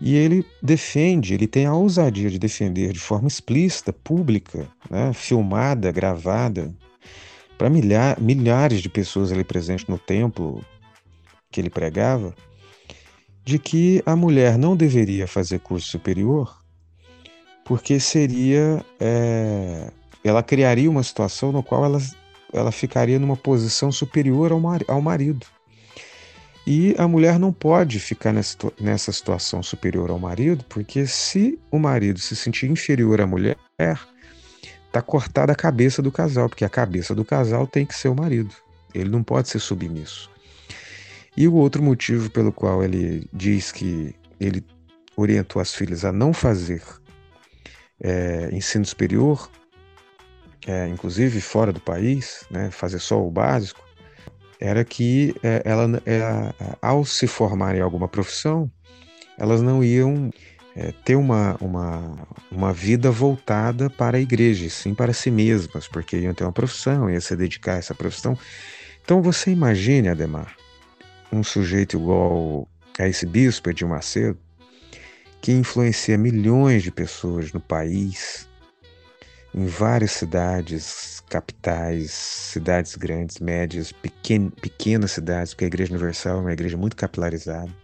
e 0.00 0.16
ele 0.16 0.44
defende, 0.60 1.32
ele 1.32 1.46
tem 1.46 1.64
a 1.64 1.74
ousadia 1.74 2.28
de 2.28 2.40
defender 2.40 2.92
de 2.92 2.98
forma 2.98 3.28
explícita, 3.28 3.92
pública, 3.92 4.66
né, 4.90 5.12
filmada, 5.12 5.92
gravada, 5.92 6.74
para 7.56 7.70
milhar, 7.70 8.20
milhares 8.20 8.80
de 8.80 8.88
pessoas 8.88 9.30
ali 9.30 9.44
presentes 9.44 9.86
no 9.86 9.96
templo 9.96 10.60
que 11.52 11.60
ele 11.60 11.70
pregava, 11.70 12.34
de 13.44 13.58
que 13.58 14.02
a 14.04 14.16
mulher 14.16 14.58
não 14.58 14.76
deveria 14.76 15.28
fazer 15.28 15.60
curso 15.60 15.86
superior 15.86 16.62
porque 17.64 18.00
seria. 18.00 18.84
É, 18.98 19.90
ela 20.24 20.42
criaria 20.42 20.90
uma 20.90 21.02
situação 21.02 21.50
no 21.50 21.62
qual 21.62 21.84
ela, 21.84 21.98
ela 22.52 22.70
ficaria 22.70 23.18
numa 23.18 23.36
posição 23.36 23.90
superior 23.90 24.52
ao, 24.52 24.60
mar, 24.60 24.80
ao 24.86 25.00
marido. 25.00 25.46
E 26.64 26.94
a 26.96 27.08
mulher 27.08 27.40
não 27.40 27.52
pode 27.52 27.98
ficar 27.98 28.32
nessa 28.32 29.12
situação 29.12 29.62
superior 29.64 30.10
ao 30.10 30.18
marido, 30.18 30.64
porque 30.68 31.06
se 31.08 31.58
o 31.72 31.78
marido 31.78 32.20
se 32.20 32.36
sentir 32.36 32.70
inferior 32.70 33.20
à 33.20 33.26
mulher, 33.26 33.56
está 34.86 35.02
cortada 35.02 35.52
a 35.52 35.56
cabeça 35.56 36.00
do 36.00 36.12
casal, 36.12 36.48
porque 36.48 36.64
a 36.64 36.68
cabeça 36.68 37.16
do 37.16 37.24
casal 37.24 37.66
tem 37.66 37.84
que 37.84 37.96
ser 37.96 38.08
o 38.08 38.14
marido. 38.14 38.54
Ele 38.94 39.10
não 39.10 39.24
pode 39.24 39.48
ser 39.48 39.58
submisso. 39.58 40.30
E 41.36 41.48
o 41.48 41.54
outro 41.54 41.82
motivo 41.82 42.30
pelo 42.30 42.52
qual 42.52 42.82
ele 42.82 43.26
diz 43.32 43.72
que 43.72 44.14
ele 44.38 44.64
orientou 45.16 45.60
as 45.60 45.74
filhas 45.74 46.04
a 46.04 46.12
não 46.12 46.32
fazer 46.32 46.82
é, 48.00 48.50
ensino 48.52 48.84
superior, 48.84 49.50
é, 50.66 50.88
inclusive 50.88 51.40
fora 51.40 51.72
do 51.72 51.80
país, 51.80 52.44
né, 52.50 52.70
fazer 52.70 52.98
só 52.98 53.24
o 53.24 53.30
básico, 53.30 53.82
era 54.60 54.84
que 54.84 55.34
é, 55.42 55.62
ela, 55.64 56.00
é, 56.06 56.54
ao 56.80 57.04
se 57.04 57.26
formar 57.26 57.74
em 57.74 57.80
alguma 57.80 58.08
profissão, 58.08 58.70
elas 59.38 59.60
não 59.60 59.82
iam 59.82 60.30
é, 60.76 60.92
ter 61.04 61.16
uma, 61.16 61.56
uma, 61.60 62.28
uma 62.50 62.72
vida 62.72 63.10
voltada 63.10 63.90
para 63.90 64.18
a 64.18 64.20
igreja, 64.20 64.68
sim 64.70 64.94
para 64.94 65.12
si 65.12 65.30
mesmas, 65.30 65.88
porque 65.88 66.16
iam 66.16 66.34
ter 66.34 66.44
uma 66.44 66.52
profissão, 66.52 67.10
iam 67.10 67.20
se 67.20 67.34
dedicar 67.34 67.74
a 67.74 67.78
essa 67.78 67.94
profissão. 67.94 68.38
Então 69.04 69.20
você 69.20 69.50
imagine, 69.50 70.08
Ademar, 70.08 70.54
um 71.32 71.42
sujeito 71.42 71.96
igual 71.96 72.68
a 72.98 73.08
esse 73.08 73.24
bispo 73.24 73.70
Edir 73.70 73.88
Macedo, 73.88 74.38
que 75.40 75.50
influencia 75.50 76.18
milhões 76.18 76.82
de 76.82 76.90
pessoas 76.90 77.52
no 77.52 77.60
país, 77.60 78.46
em 79.54 79.66
várias 79.66 80.12
cidades, 80.12 81.22
capitais, 81.28 82.10
cidades 82.10 82.94
grandes, 82.96 83.38
médias, 83.38 83.90
pequen 83.90 84.50
pequenas 84.50 85.12
cidades, 85.12 85.52
porque 85.54 85.64
a 85.64 85.68
Igreja 85.68 85.92
Universal 85.92 86.38
é 86.38 86.40
uma 86.42 86.52
igreja 86.52 86.76
muito 86.76 86.94
capilarizada, 86.94 87.74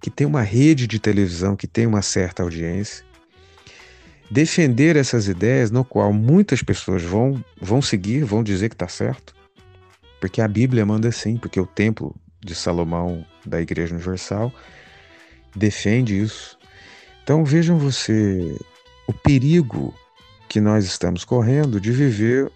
que 0.00 0.10
tem 0.10 0.26
uma 0.26 0.42
rede 0.42 0.86
de 0.86 0.98
televisão 0.98 1.54
que 1.54 1.66
tem 1.66 1.86
uma 1.86 2.02
certa 2.02 2.42
audiência, 2.42 3.04
defender 4.30 4.96
essas 4.96 5.28
ideias 5.28 5.70
no 5.70 5.84
qual 5.84 6.12
muitas 6.12 6.62
pessoas 6.62 7.02
vão, 7.02 7.42
vão 7.60 7.80
seguir, 7.80 8.24
vão 8.24 8.42
dizer 8.42 8.70
que 8.70 8.74
está 8.74 8.88
certo, 8.88 9.34
porque 10.20 10.40
a 10.40 10.48
Bíblia 10.48 10.84
manda 10.84 11.08
assim, 11.08 11.36
porque 11.36 11.60
o 11.60 11.66
templo 11.66 12.14
de 12.46 12.54
Salomão 12.54 13.26
da 13.44 13.60
Igreja 13.60 13.94
Universal 13.94 14.52
defende 15.54 16.18
isso. 16.18 16.56
Então 17.22 17.44
vejam 17.44 17.78
você 17.78 18.56
o 19.06 19.12
perigo 19.12 19.94
que 20.48 20.60
nós 20.60 20.84
estamos 20.84 21.24
correndo 21.24 21.80
de 21.80 21.90
viver 21.90 22.50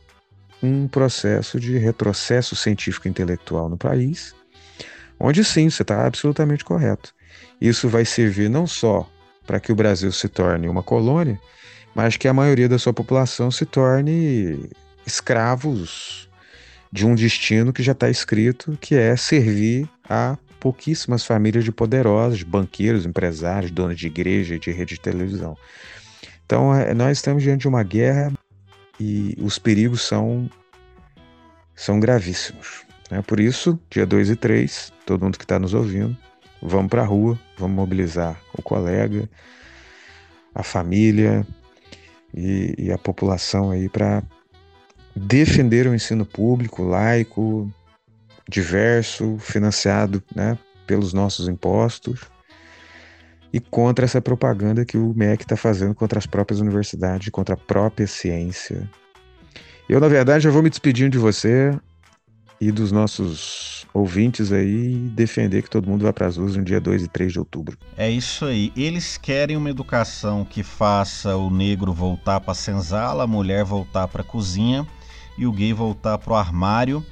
um 0.62 0.87
processo 0.87 1.59
de 1.59 1.76
retrocesso 1.79 2.55
científico 2.55 3.09
intelectual 3.09 3.68
no 3.68 3.76
país, 3.76 4.35
onde 5.18 5.44
sim, 5.44 5.68
você 5.68 5.83
está 5.83 6.07
absolutamente 6.07 6.64
correto. 6.64 7.14
Isso 7.61 7.88
vai 7.88 8.05
servir 8.05 8.48
não 8.48 8.66
só 8.66 9.09
para 9.46 9.59
que 9.59 9.72
o 9.72 9.74
Brasil 9.74 10.12
se 10.12 10.29
torne 10.29 10.68
uma 10.68 10.83
colônia, 10.83 11.40
mas 11.94 12.16
que 12.16 12.29
a 12.29 12.35
maioria 12.35 12.68
da 12.68 12.79
sua 12.79 12.92
população 12.92 13.50
se 13.50 13.66
torne 13.66 14.70
escravos 15.07 16.30
de 16.92 17.07
um 17.07 17.14
destino 17.14 17.72
que 17.72 17.83
já 17.83 17.92
está 17.92 18.11
escrito, 18.11 18.76
que 18.81 18.94
é 18.94 19.16
servir 19.16 19.88
a 20.09 20.37
pouquíssimas 20.59 21.24
famílias 21.24 21.64
de 21.64 21.72
poderosos, 21.72 22.42
banqueiros, 22.42 23.07
empresários, 23.07 23.70
donos 23.70 23.98
de 23.98 24.07
igreja 24.07 24.57
e 24.57 24.59
de 24.59 24.70
rede 24.70 24.94
de 24.94 25.00
televisão. 25.00 25.57
Então, 26.44 26.74
é, 26.74 26.92
nós 26.92 27.18
estamos 27.18 27.42
diante 27.42 27.62
de 27.62 27.68
uma 27.68 27.83
guerra 27.83 28.33
e 28.98 29.37
os 29.40 29.59
perigos 29.59 30.03
são, 30.03 30.50
são 31.74 31.98
gravíssimos. 31.98 32.85
Né? 33.11 33.22
Por 33.22 33.40
isso, 33.40 33.81
dia 33.88 34.05
2 34.05 34.31
e 34.31 34.37
3, 34.37 34.92
todo 35.07 35.24
mundo 35.24 35.38
que 35.38 35.44
está 35.44 35.59
nos 35.59 35.72
ouvindo, 35.72 36.16
vamos 36.61 36.90
para 36.90 37.03
a 37.03 37.07
rua, 37.07 37.38
vamos 37.57 37.76
mobilizar 37.76 38.38
o 38.53 38.62
colega, 38.62 39.29
a 40.55 40.62
família 40.62 41.46
e, 42.35 42.74
e 42.76 42.92
a 42.92 42.98
população 42.98 43.70
aí 43.70 43.88
para 43.88 44.22
defender 45.14 45.87
o 45.87 45.94
ensino 45.94 46.25
público, 46.25 46.83
laico, 46.83 47.70
diverso, 48.49 49.38
financiado 49.38 50.23
né, 50.35 50.59
pelos 50.87 51.12
nossos 51.12 51.49
impostos 51.49 52.20
e 53.53 53.61
contra 53.61 54.05
essa 54.05 54.20
propaganda 54.20 54.85
que 54.85 54.96
o 54.96 55.12
MEC 55.14 55.42
está 55.42 55.57
fazendo 55.57 55.94
contra 55.94 56.18
as 56.18 56.27
próprias 56.27 56.61
universidades, 56.61 57.29
contra 57.31 57.55
a 57.55 57.59
própria 57.59 58.07
ciência. 58.07 58.88
Eu, 59.88 59.99
na 59.99 60.09
verdade, 60.09 60.44
já 60.44 60.51
vou 60.51 60.62
me 60.62 60.70
despedindo 60.70 61.11
de 61.11 61.18
você 61.18 61.77
e 62.61 62.70
dos 62.70 62.92
nossos 62.92 63.87
ouvintes 63.92 64.53
aí 64.53 64.94
defender 65.14 65.62
que 65.62 65.70
todo 65.70 65.88
mundo 65.88 66.05
vá 66.05 66.12
para 66.12 66.27
as 66.27 66.37
ruas 66.37 66.55
no 66.55 66.62
dia 66.62 66.81
2 66.81 67.05
e 67.05 67.09
3 67.09 67.33
de 67.33 67.38
outubro. 67.38 67.77
É 67.96 68.09
isso 68.09 68.44
aí. 68.44 68.73
Eles 68.77 69.16
querem 69.16 69.57
uma 69.57 69.70
educação 69.70 70.44
que 70.44 70.62
faça 70.62 71.37
o 71.37 71.51
negro 71.51 71.92
voltar 71.92 72.38
para 72.40 72.53
a 72.53 72.55
senzala, 72.55 73.25
a 73.25 73.27
mulher 73.27 73.64
voltar 73.64 74.07
para 74.07 74.23
a 74.23 74.25
cozinha 74.25 74.87
e 75.37 75.47
o 75.47 75.53
gay 75.53 75.73
voltar 75.73 76.19
para 76.19 76.33
o 76.33 76.37
armário 76.37 77.05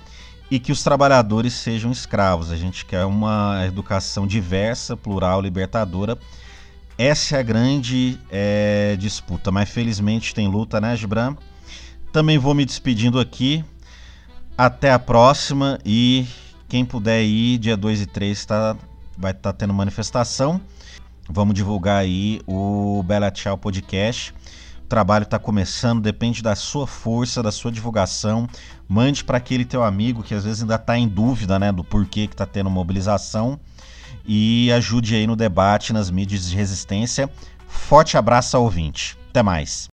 e 0.51 0.59
que 0.59 0.73
os 0.73 0.83
trabalhadores 0.83 1.53
sejam 1.53 1.91
escravos. 1.91 2.51
A 2.51 2.57
gente 2.57 2.85
quer 2.85 3.05
uma 3.05 3.65
educação 3.67 4.27
diversa, 4.27 4.97
plural, 4.97 5.41
libertadora. 5.41 6.19
Essa 6.97 7.37
é 7.37 7.41
a 7.41 7.43
grande 7.43 8.19
é, 8.31 8.97
disputa, 8.99 9.51
mas 9.51 9.69
felizmente 9.69 10.35
tem 10.35 10.49
luta, 10.49 10.81
né, 10.81 10.97
Gibran? 10.97 11.37
Também 12.13 12.39
vou 12.39 12.55
me 12.55 12.65
despedindo 12.65 13.21
aqui. 13.21 13.65
Até 14.57 14.91
a 14.91 14.99
próxima 14.99 15.79
e 15.85 16.27
quem 16.69 16.85
puder 16.85 17.23
ir, 17.23 17.59
dia 17.59 17.77
2 17.77 18.03
e 18.03 18.07
3 18.07 18.45
tá, 18.45 18.77
vai 19.17 19.31
estar 19.31 19.53
tá 19.53 19.59
tendo 19.59 19.73
manifestação. 19.73 20.61
Vamos 21.29 21.55
divulgar 21.55 21.99
aí 21.99 22.41
o 22.47 23.03
Bela 23.05 23.31
Tchau 23.31 23.57
Podcast. 23.57 24.35
Trabalho 24.89 25.25
está 25.25 25.39
começando, 25.39 26.01
depende 26.01 26.43
da 26.43 26.57
sua 26.57 26.87
força, 26.87 27.43
da 27.43 27.53
sua 27.53 27.71
divulgação. 27.71 28.49
Mande 28.89 29.23
para 29.23 29.37
aquele 29.37 29.65
teu 29.65 29.85
amigo 29.85 30.23
que 30.23 30.35
às 30.35 30.45
vezes 30.45 30.63
ainda 30.63 30.77
está 30.77 30.97
em 30.97 31.07
dúvida 31.07 31.59
né, 31.59 31.71
do 31.71 31.85
porquê 31.85 32.27
que 32.27 32.35
está 32.35 32.47
tendo 32.47 32.71
mobilização. 32.71 33.61
E 34.27 34.73
ajude 34.73 35.15
aí 35.15 35.27
no 35.27 35.37
debate 35.37 35.93
nas 35.93 36.11
mídias 36.11 36.49
de 36.49 36.57
resistência. 36.57 37.31
Forte 37.67 38.17
abraço 38.17 38.57
ao 38.57 38.65
ouvinte. 38.65 39.17
Até 39.29 39.43
mais. 39.43 39.89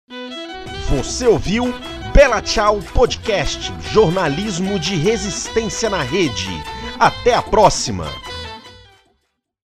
Você 0.90 1.26
ouviu 1.26 1.74
Bela 2.14 2.42
Tchau 2.42 2.80
Podcast, 2.94 3.74
jornalismo 3.94 4.78
de 4.78 4.96
resistência 4.98 5.90
na 5.90 6.04
rede. 6.04 6.50
Até 7.00 7.34
a 7.34 7.42
próxima! 7.42 8.06